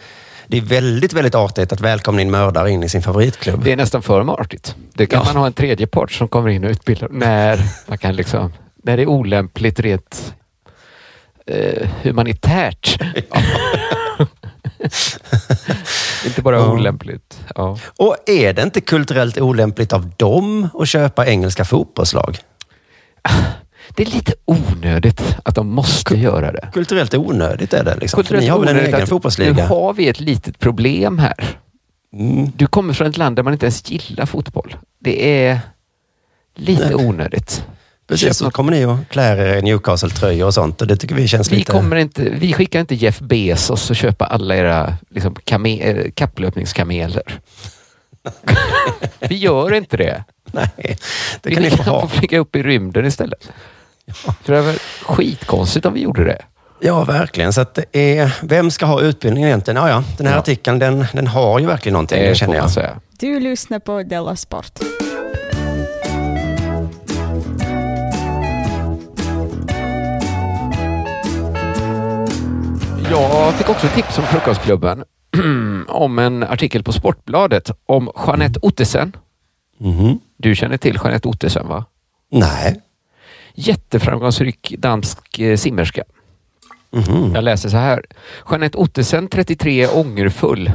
[0.48, 3.64] det är väldigt, väldigt artigt att välkomna in mördare in i sin favoritklubb.
[3.64, 4.76] Det är nästan för artigt.
[4.94, 5.26] Det kan Ja.
[5.26, 8.54] man ha en tredje part som kommer in och utbildar när man kan liksom,
[8.84, 10.34] när det är olämpligt rent
[11.46, 12.98] eh, humanitärt.
[16.26, 16.72] inte bara Ja.
[16.72, 17.40] olämpligt.
[17.56, 17.78] Ja.
[18.00, 22.38] Och är det inte kulturellt olämpligt av dem att köpa engelska fotbollslag?
[23.90, 26.70] Det är lite onödigt att de måste göra det.
[26.74, 27.96] Kulturellt onödigt är det.
[27.96, 28.18] Liksom.
[28.18, 29.54] Kulturellt ni har väl en egen fotbollsliga?
[29.54, 31.58] Nu har vi ett litet problem här.
[32.14, 32.52] Mm.
[32.56, 34.76] Du kommer från ett land där man inte ens gillar fotboll.
[35.00, 35.60] Det är
[36.56, 37.06] lite Nej.
[37.06, 37.66] onödigt.
[38.08, 41.16] Precis, så något- kommer ni och klär er i Newcastle-tröjor och sånt och det tycker
[41.16, 41.72] vi känns Vi, lite...
[41.72, 47.40] kommer inte, vi skickar inte Jeff Bezos och köpa alla era liksom, kame, eh, kapplöpningskameler.
[49.20, 50.24] vi gör inte det.
[50.78, 50.98] Nej,
[51.42, 52.08] det vi kan ni få ha.
[52.08, 53.52] flyga upp i rymden istället.
[54.44, 54.74] För det var
[55.04, 56.42] skitkonstigt om vi gjorde det.
[56.80, 57.54] Ja, verkligen.
[57.54, 59.82] Så att det är, vem ska ha utbildningen egentligen?
[59.82, 60.40] Ja, ja, den här Ja.
[60.40, 62.72] artikeln den, den har ju verkligen någonting, det, Det känner jag.
[62.72, 63.00] säga.
[63.20, 64.80] Du lyssnar på Della Sport.
[73.12, 75.04] Jag fick också tips om Frukostklubben
[75.88, 79.16] om en artikel på Sportbladet om Jeanette Ottesen.
[79.84, 80.20] Mhm.
[80.38, 81.86] Du känner till Jeanette Ottesen va?
[82.30, 82.82] Nej.
[83.54, 86.04] Jätteframgångsrik dansk eh, simmerska.
[86.92, 87.36] Mhm.
[87.36, 88.06] Jag läser så här.
[88.50, 90.72] Jeanette Ottesen, 33, är ångerfull.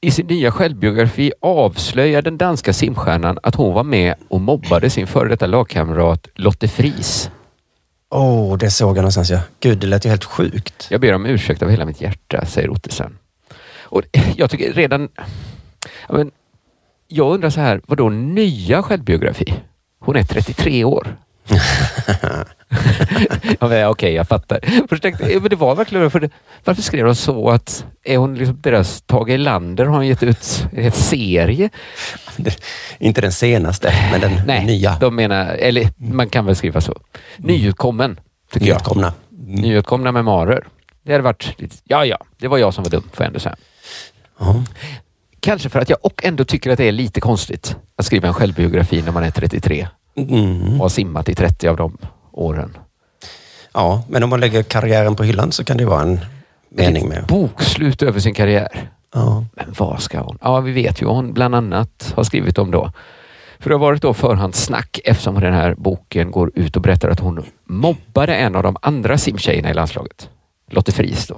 [0.00, 5.06] I sin nya självbiografi avslöjar den danska simstjärnan att hon var med och mobbade sin
[5.06, 7.30] före detta lagkamrat Lotte Fries.
[8.10, 9.40] Åh, oh, det såg jag någonstans ja.
[9.60, 10.86] Gud, det lät ju helt sjukt.
[10.90, 13.18] Jag ber om ursäkt av hela mitt hjärta, säger Ottesen.
[13.82, 14.02] Och
[14.36, 15.08] jag tycker redan...
[16.08, 16.30] Ja, men,
[17.08, 19.54] jag undrar så här, vadå nya självbiografi?
[20.00, 21.16] Hon är 33 år.
[23.60, 24.86] ja, Okej, jag fattar.
[24.88, 26.30] Först tänkte, men det var verkligen för det,
[26.64, 29.84] Varför skrev de så att är hon liksom deras Tage Erlander?
[29.84, 31.70] Har hon gett ut en serie?
[32.98, 34.96] Inte den senaste, men den Nej, nya.
[35.00, 36.96] de menar, eller man kan väl skriva så.
[37.36, 38.20] Nyutkommen,
[38.52, 38.74] tycker jag.
[38.76, 39.12] Nyutkomna.
[39.46, 40.66] Nyutkomna memoarer.
[41.02, 43.40] Det hade varit lite, ja, ja, det var jag som var dum, får jag ändå
[43.40, 43.56] säga.
[44.38, 44.64] Ja.
[45.44, 48.34] Kanske för att jag och ändå tycker att det är lite konstigt att skriva en
[48.34, 50.72] självbiografi när man är 33 Mm.
[50.72, 51.98] och har simmat i 30 av de
[52.32, 52.76] åren.
[53.72, 56.20] ja, men om man lägger karriären på hyllan så kan det vara en
[56.68, 57.24] mening med.
[57.28, 58.90] Bokslut över sin karriär.
[59.14, 59.44] Ja.
[59.56, 60.38] Men vad ska hon?
[60.40, 62.92] Ja, vi vet ju vad hon bland annat har skrivit om då.
[63.58, 67.20] För det har varit då förhandssnack eftersom den här boken går ut och berättar att
[67.20, 70.28] hon mobbade en av de andra simtjejerna i landslaget.
[70.70, 71.36] Lotte Friis då.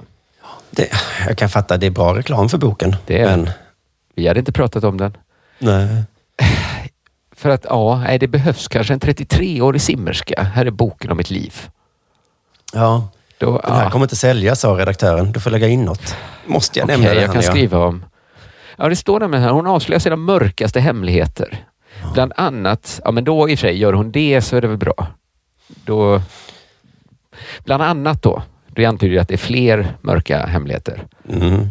[0.71, 0.89] Det,
[1.29, 2.97] jag kan fatta, det är bra reklam för boken.
[3.07, 3.51] Det är men,
[4.17, 5.17] Vi hade inte pratat om den.
[5.59, 6.05] nej.
[7.37, 10.43] För att ja, nej, det behövs kanske en 33-årig simmerska.
[10.43, 11.55] Här är boken om mitt liv.
[12.73, 13.09] Ja,
[13.39, 13.91] Då, den här ja.
[13.91, 15.33] kommer inte säljas, sa redaktören.
[15.33, 16.17] Du får lägga in något.
[16.47, 17.21] Måste jag Okej, nämna det?
[17.21, 17.53] jag kan Hanna?
[17.53, 18.05] skriva om...
[18.77, 19.51] Ja, det står nämligen här.
[19.51, 21.65] Hon avslöjar sina mörkaste hemligheter.
[22.15, 24.69] Bland annat, ja men då i och för sig, gör hon det så är det
[24.69, 25.07] väl bra.
[25.85, 26.23] Då...
[27.65, 31.07] Bland annat då, det antyder att det är fler mörka hemligheter.
[31.29, 31.69] Mm.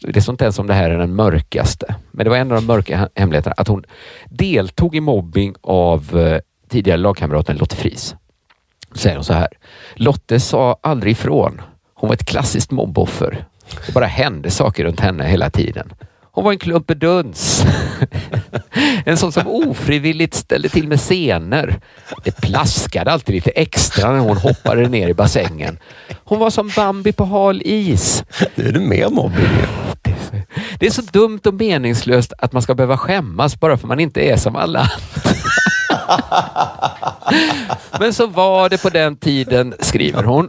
[0.00, 1.94] Det står inte ens om det här är den mörkaste.
[2.10, 3.84] Men det var en av de mörka hemligheterna, att hon
[4.28, 8.14] deltog i mobbing av eh, tidigare lagkamraten Lotte Fries.
[8.94, 9.48] Säger hon så här.
[9.94, 11.60] Lotte sa aldrig ifrån.
[11.94, 13.44] Hon var ett klassiskt mobboffer.
[13.86, 15.92] Det bara hände saker runt henne hela tiden.
[16.32, 17.64] Hon var en klumpeduns.
[19.04, 21.80] en sån som ofrivilligt ställde till med scener.
[22.24, 25.78] Det plaskade alltid lite extra när hon hoppade ner i bassängen.
[26.24, 28.24] Hon var som Bambi på hal is.
[28.54, 29.48] Nu är det mer mobbing.
[30.02, 30.36] Det är, så,
[30.78, 34.20] det är så dumt och meningslöst att man ska behöva skämmas bara för man inte
[34.20, 35.34] är som alla andra.
[38.00, 40.48] Men så var det på den tiden, skriver hon.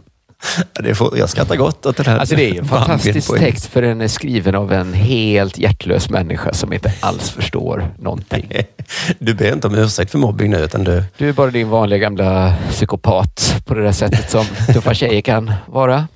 [0.72, 2.18] Det får, jag skrattar gott åt det här.
[2.18, 6.52] Alltså det är en fantastisk text för den är skriven av en helt hjärtlös människa
[6.52, 8.52] som inte alls förstår någonting.
[9.18, 11.04] Du ber inte om ursäkt för mobbing nu, utan du...
[11.16, 15.52] Du är bara din vanliga gamla psykopat på det där sättet som tuffa tjejer kan
[15.66, 16.08] vara.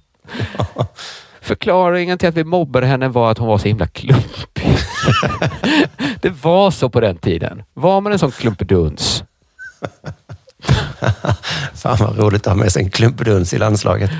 [1.41, 4.77] Förklaringen till att vi mobbade henne var att hon var så himla klumpig.
[6.20, 7.62] Det var så på den tiden.
[7.74, 9.24] Var man en sån klumpeduns?
[11.75, 14.11] Fan vad roligt att ha med sig en klumpeduns i landslaget.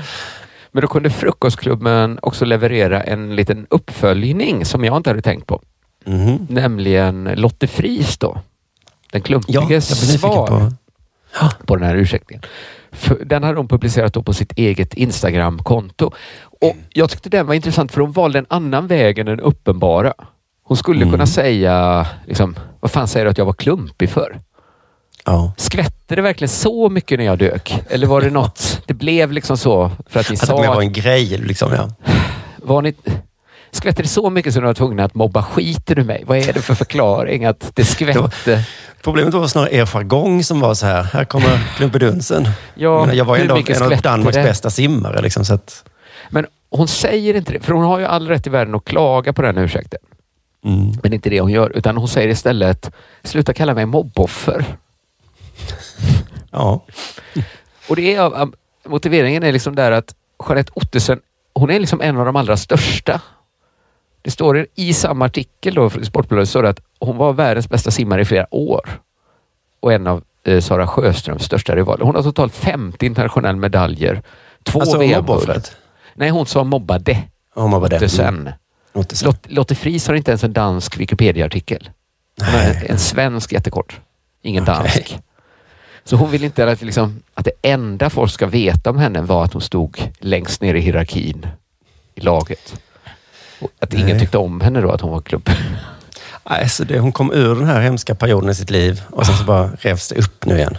[0.71, 5.61] Men då kunde Frukostklubben också leverera en liten uppföljning som jag inte hade tänkt på.
[6.05, 6.47] Mhm.
[6.49, 8.33] Nämligen Lotte Fries då.
[9.11, 10.71] Den Ja, klumpige jag blir nyfiken svar på...
[11.65, 12.43] på den här ursäktningen.
[12.91, 16.11] För den hade de publicerat på sitt eget Instagram-konto.
[16.61, 20.13] Och Jag tyckte den var intressant för hon valde en annan väg än den uppenbara.
[20.63, 21.11] Hon skulle Mm.
[21.11, 24.39] kunna säga, liksom, vad fan säger du att jag var klumpig för?
[25.27, 25.51] Ja.
[25.57, 27.83] Skvätte det verkligen så mycket när jag dök?
[27.89, 30.71] Eller var det något, det blev liksom så för att ni Att det sa blev
[30.71, 31.73] att, en grej, liksom.
[31.73, 31.89] Ja.
[32.57, 32.93] var ni,
[33.71, 36.23] skvätte det så mycket så ni var tvungna att mobba skiten ur mig?
[36.27, 38.63] Vad är det för förklaring att det skvätte?
[39.03, 42.49] Problemet var snarare er jargong som var så här, här kommer klumpedunsen.
[42.75, 44.43] Ja, jag, var ändå en av Danmarks det?
[44.43, 45.21] bästa simmare.
[45.21, 45.83] Liksom, så att,
[46.29, 49.33] Men hon säger inte det, för hon har ju all rätt i världen att klaga
[49.33, 49.99] på den ursäkten.
[50.65, 50.85] Mm.
[50.85, 52.91] Men det är inte det hon gör, utan hon säger istället
[53.23, 54.65] sluta kalla mig mobboffer.
[56.51, 56.85] Ja.
[57.89, 58.47] Och det är
[58.89, 60.15] motiveringen är liksom där att
[60.47, 61.19] Jeanette Ottesen,
[61.55, 63.21] hon är liksom en av de allra största.
[64.21, 67.69] Det står i- i samma artikel då i Sportbladet står det att hon var världens
[67.69, 69.01] bästa simmare i flera år.
[69.79, 72.05] Och en av eh, Sara Sjöströms största rivaler.
[72.05, 74.21] Hon har totalt 50 internationella medaljer.
[74.63, 75.69] Två Alltså, VM-guld.
[76.13, 77.23] Nej, hon som mobbade.
[77.53, 77.95] Hon mobbade.
[77.95, 78.27] Ottesen.
[78.27, 78.53] Mm.
[78.93, 79.25] Ottesen.
[79.25, 81.89] Lot, Lotte Friis har inte ens en dansk Wikipedia-artikel.
[82.41, 83.99] En, en svensk jättekort.
[84.41, 84.75] Ingen Okej.
[84.75, 85.17] dansk.
[86.07, 89.43] Så hon vill inte att, liksom, att det enda folk ska veta om henne var
[89.43, 91.47] att hon stod längst ner i hierarkin
[92.15, 92.81] i laget.
[93.59, 94.19] Och att ingen Nej.
[94.19, 95.49] tyckte om henne då, att hon var klubb.
[96.49, 99.35] Nej, så det, hon kom ur den här hemska perioden i sitt liv och sen
[99.35, 100.77] så bara revs det upp nu igen.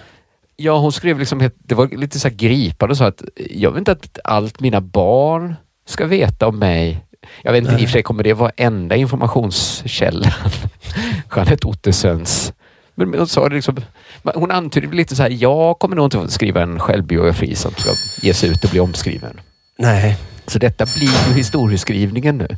[0.56, 3.92] Ja, hon skrev liksom, det var lite så här gripande sa att jag vill inte
[3.92, 5.54] att allt mina barn
[5.86, 7.04] ska veta om mig.
[7.42, 10.32] Jag vet inte, i och för sig kommer det vara enda informationskällan.
[11.36, 12.52] Jeanette Ottesens.
[13.06, 13.76] Men sa det liksom,
[14.34, 17.90] hon antydde lite så här, jag kommer nog inte att skriva en självbiografi som ska
[18.22, 19.40] ges ut och bli omskriven.
[19.78, 20.16] Nej.
[20.46, 22.48] Så detta blir ju historieskrivningen nu.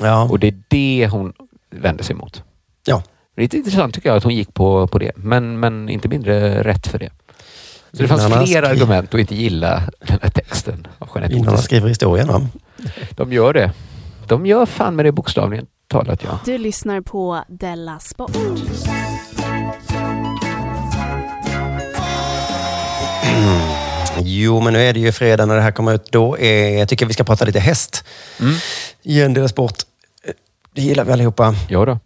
[0.00, 0.28] Ja.
[0.30, 1.32] Och det är det hon
[1.70, 2.42] vänder sig emot.
[2.86, 3.02] Ja.
[3.34, 6.08] Det är lite intressant tycker jag att hon gick på, på det, men, men inte
[6.08, 7.10] mindre rätt för det.
[7.92, 11.44] Så det fanns Vinnarna flera argument att inte gilla den här texten av Jeanette Innan
[11.44, 11.64] man Ottesen.
[11.64, 12.48] skriver historien om.
[13.10, 13.72] De gör det.
[14.28, 16.38] De gör fan med det bokstavligen talat, ja.
[16.44, 18.36] Du lyssnar på Della Sport.
[24.22, 26.12] Jo, men nu är det ju fredag när det här kommer ut.
[26.12, 28.04] Då är, jag tycker vi ska prata lite häst.
[28.40, 28.54] Mm.
[29.02, 29.74] Igen, deras sport.
[30.74, 31.54] Det gillar vi allihopa.
[31.68, 31.98] Ja då.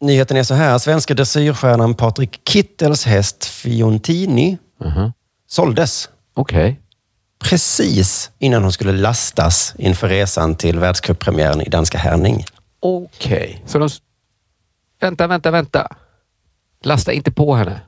[0.00, 0.78] Nyheten är så här.
[0.78, 5.12] Svenska dressyrstjärnan Patrik Kittels häst Fiontini Mhm.
[5.48, 6.08] såldes.
[6.34, 6.80] Okej.
[7.44, 12.44] Precis innan hon skulle lastas inför resan till världscuppremiären i danska Herning.
[12.80, 13.62] Okej.
[13.66, 13.88] Så de...
[15.00, 15.88] Vänta, vänta, vänta.
[16.84, 17.80] Lasta inte på henne.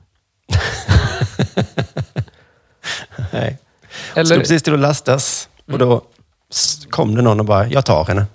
[3.39, 3.57] Nej.
[4.13, 6.01] Eller- Skulle precis till att lastas och då
[6.89, 8.25] kom det någon och bara, jag tar henne.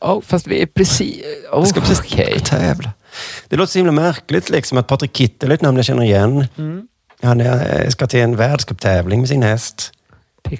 [0.00, 1.16] Oh, fast vi är precis...
[1.52, 2.40] Oh, Jag ska precis okej.
[2.44, 2.90] tävla.
[3.48, 6.46] Det låter så himla märkligt liksom att Patrik Kittel är ett namn jag känner igen.
[6.58, 6.88] Mm.
[7.22, 9.92] Han är, ska till en världscuptävling med sin häst.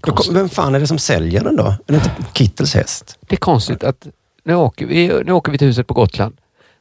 [0.03, 1.65] Då vem fan är det som säljer den då?
[1.67, 3.19] Är det inte Kittels häst?
[3.21, 4.07] Det är konstigt att
[4.45, 6.37] nu åker, vi, nu åker vi till huset på Gotland.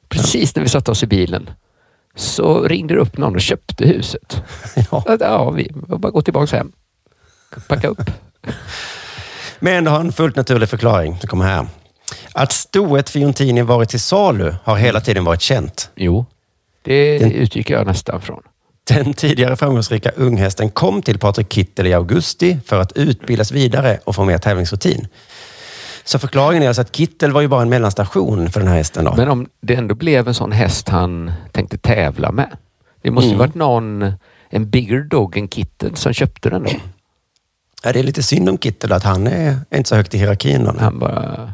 [0.10, 1.50] Precis när vi satte oss i bilen
[2.18, 4.42] så ringde det upp någon och köpte huset.
[4.92, 5.04] Ja.
[5.08, 6.72] Att, ja, vi bara gå tillbaka hem.
[7.68, 8.12] Packa upp.
[9.60, 11.68] Men det har en fullt naturlig förklaring som kommer här.
[12.34, 15.90] Att stoet Fiontini varit till salu har hela tiden varit känt.
[15.96, 16.26] Jo,
[16.84, 18.42] det Den- utgick jag nästan från.
[18.88, 24.16] Den tidigare framgångsrika unghästen kom till Patrik Kittel i augusti för att utbildas vidare och
[24.16, 25.08] få mer tävlingsrutin.
[26.08, 29.06] Så förklaringen är alltså att Kittel var ju bara en mellanstation för den här hästen.
[29.06, 29.14] Då.
[29.18, 32.58] Men om det ändå blev en sån häst han tänkte tävla med.
[33.02, 33.40] Det måste ju Mm.
[33.40, 34.14] varit någon,
[34.50, 36.70] en bigger dog än Kitten som köpte den då.
[37.84, 40.18] Ja, det är lite synd om Kittel att han är, är inte så högt i
[40.18, 40.64] hierarkin.
[40.64, 40.74] Då.
[40.80, 41.54] Han bara...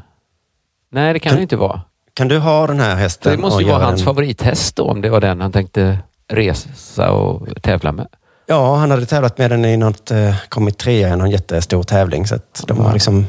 [0.91, 1.81] Nej, det kan Kan- det inte vara.
[2.13, 3.31] Kan du ha den här hästen?
[3.31, 7.11] det måste ju vara hans den- favorithäst då, om det var den han tänkte resa
[7.11, 8.07] och tävla med.
[8.45, 12.27] Ja, han hade tävlat med den i något, eh, kommit trea i någon jättestor tävling.
[12.27, 12.37] Så
[12.67, 13.25] de har liksom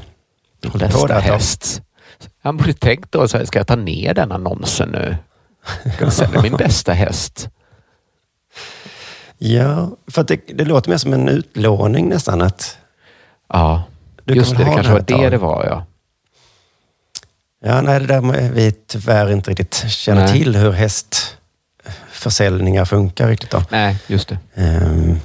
[0.64, 1.10] ett tag.
[1.20, 1.82] häst.
[2.42, 5.16] Han borde tänkt då, så här, ska jag ta ner den annonsen nu?
[6.00, 7.48] Jag sälja min bästa häst?
[9.38, 12.42] Ja, för att det, det låter mer som en utlåning nästan.
[12.42, 12.78] Att
[13.48, 13.82] Ja,
[14.24, 14.56] du just det.
[14.64, 15.84] Det kanske var det det var, ja.
[17.66, 20.32] Ja, nej, det där med, vi tyvärr inte riktigt känner Nej.
[20.32, 23.50] till hur hästförsäljningar funkar riktigt.
[23.50, 23.62] Då.
[23.70, 24.38] Nej, just det.
[24.54, 25.20] Ehm,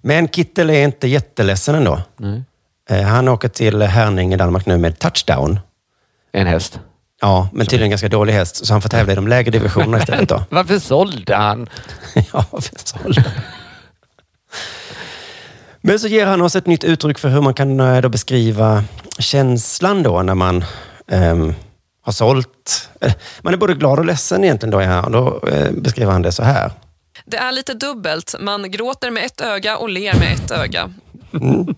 [0.00, 2.02] Men Kittel är inte jätteledsen ändå.
[2.16, 2.42] Nej.
[2.90, 5.60] Eh, Han åker till Herning i Danmark nu med touchdown.
[6.32, 6.80] En häst.
[7.20, 9.98] Ja, men tydligen en ganska dålig häst, så han får tävla i de lägre divisionerna
[9.98, 10.28] istället.
[10.28, 10.44] Då.
[10.50, 11.68] Varför sålde han?
[12.32, 13.32] ja, varför sålde han?
[15.80, 18.84] Men så ger han oss ett nytt uttryck för hur man kan eh, då beskriva
[19.18, 20.64] känslan då när man
[21.08, 21.54] ehm,
[22.02, 22.90] har sålt.
[23.00, 23.12] eh,
[23.42, 24.82] Man är både glad och ledsen egentligen då.
[24.82, 25.40] Ja, och då
[25.72, 26.70] beskriver han det så här.
[27.24, 28.34] Det är lite dubbelt.
[28.40, 30.92] Man gråter med ett öga och ler med ett öga.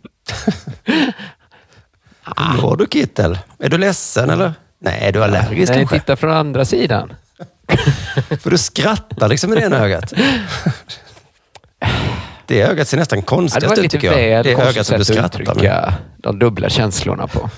[0.86, 3.38] Hur mår du Kittel?
[3.58, 4.54] Är du ledsen eller?
[4.78, 5.98] Nej, är du allergisk Nej, kanske?
[5.98, 7.12] titta från andra sidan.
[8.40, 10.12] För du skrattar liksom med det ena ögat.
[12.46, 14.44] Det ögat ser nästan Ja, det konstigast var ut tycker jag.
[14.44, 15.92] Det ögat konstigt som du skrattar med.
[16.16, 17.50] de dubbla känslorna på.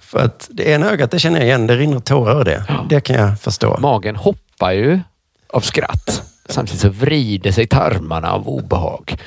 [0.00, 1.66] För att det ena ögat, det känner jag igen.
[1.66, 2.64] Det rinner tårar ur det.
[2.88, 3.76] Det kan jag förstå.
[3.80, 5.00] Magen hoppar ju
[5.48, 6.22] av skratt.
[6.48, 9.18] Samtidigt så vrider sig tarmarna av obehag.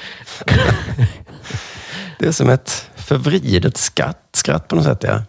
[2.19, 5.03] Det är som ett förvridet skratt, skratt på något sätt.
[5.03, 5.23] Ja.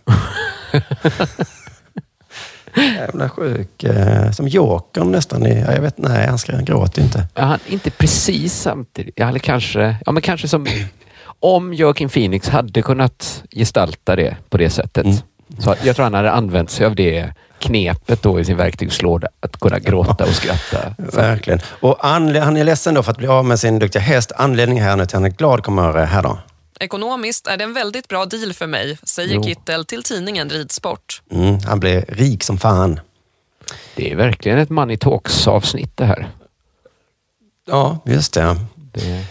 [2.97, 3.85] Jävla sjuk.
[3.85, 5.43] Eh, som Jokern nästan.
[5.43, 7.27] Ja, jag vet, nej, han, ska, han gråter inte.
[7.35, 9.15] Ja, han, inte precis samtidigt.
[9.17, 10.67] Ja, eller kanske, ja, men kanske som
[11.41, 15.05] om Joaquin Phoenix hade kunnat gestalta det på det sättet.
[15.05, 15.17] Mm.
[15.59, 19.29] Så jag tror han hade använt sig av det knepet då i sin verktygslåda.
[19.41, 20.95] Att kunna gråta och skratta.
[21.17, 21.61] Verkligen.
[21.81, 24.33] Och han är ledsen då för att bli av med sin duktiga häst.
[24.37, 26.39] Anledningen här nu till att han är glad kommer här då.
[26.81, 29.43] Ekonomiskt är det en väldigt bra deal för mig, säger Jo.
[29.43, 31.23] Kittel till tidningen Ridsport.
[31.33, 33.01] Mm, han blir rik som fan.
[33.97, 36.29] Det är verkligen ett Money Talks avsnitt det här.
[37.67, 38.57] Ja, just det.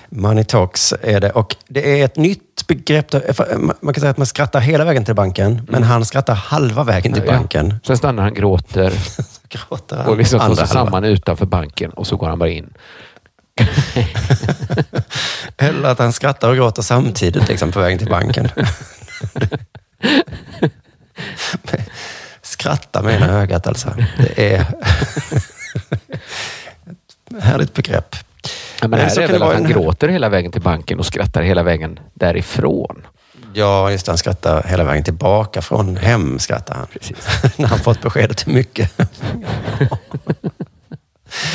[0.10, 1.32] Money talks är det.
[1.32, 3.12] Och det är ett nytt begrepp.
[3.12, 6.84] För Man kan säga att man skrattar hela vägen till banken, men han skrattar halva
[6.84, 7.34] vägen till Mm.
[7.34, 7.76] Ja, banken.
[7.84, 8.93] Sen stannar han, gråter
[9.50, 12.74] Gråter han och liksom andra sig samman utanför banken och så går han bara in.
[15.57, 18.49] Eller att han skrattar och gråter samtidigt liksom, på vägen till banken.
[22.41, 23.95] Skratta med ena ögat alltså.
[24.18, 24.68] Det är ett
[27.43, 28.16] härligt begrepp.
[28.82, 30.62] Ja, men här så är kan väl det att han en- gråter hela vägen till
[30.62, 33.05] banken och skrattar hela vägen därifrån.
[33.53, 34.12] Ja, just det.
[34.12, 36.39] Han skrattar hela vägen tillbaka från hem.
[36.39, 36.88] Skrattar han.
[36.88, 37.18] Precis.
[37.57, 38.91] När han fått beskedet hur mycket.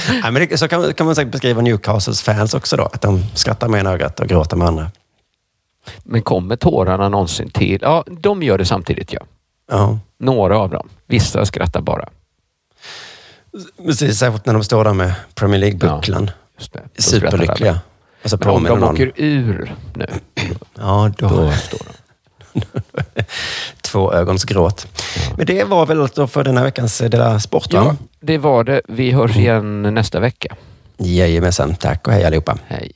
[0.09, 2.83] Nej, men det, så kan, kan man säkert beskriva Newcastles fans också då.
[2.85, 4.91] Att de skrattar med ena ögat och gråter med andra.
[6.05, 7.79] Men kommer tårarna någonsin till?
[7.83, 9.21] Ja, de gör det samtidigt ja.
[9.71, 10.89] Ja, Några av dem.
[11.07, 12.09] Vissa skrattar bara.
[13.87, 14.19] precis.
[14.19, 16.31] Särskilt när de står där med Premier League-bucklan.
[16.59, 17.81] Skrattar Superlyckliga.
[18.25, 18.95] Och så om påminner de någon.
[18.95, 20.07] åker ur nu,
[20.79, 21.29] Ja, då.
[21.29, 21.93] då står de.
[23.81, 24.87] Två ögons gråt.
[25.37, 27.85] Men det var väl allt då för denna veckans eh, Dela Sport, va?
[27.85, 28.81] Ja, det var det.
[28.89, 30.57] Vi hörs igen nästa vecka.
[30.97, 31.75] Jajamensan.
[31.75, 32.59] Tack och hej allihopa.
[32.67, 32.93] Hej.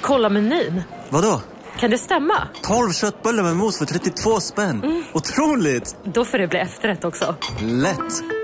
[0.00, 0.82] Kolla menyn.
[1.10, 1.40] Vadå?
[1.80, 2.48] Kan det stämma?
[2.62, 5.04] 12 köttbullar med mos för 32 spänn.
[5.12, 5.96] Otroligt!
[6.04, 7.34] Då får det bli efterrätt också.
[7.60, 8.43] Lätt!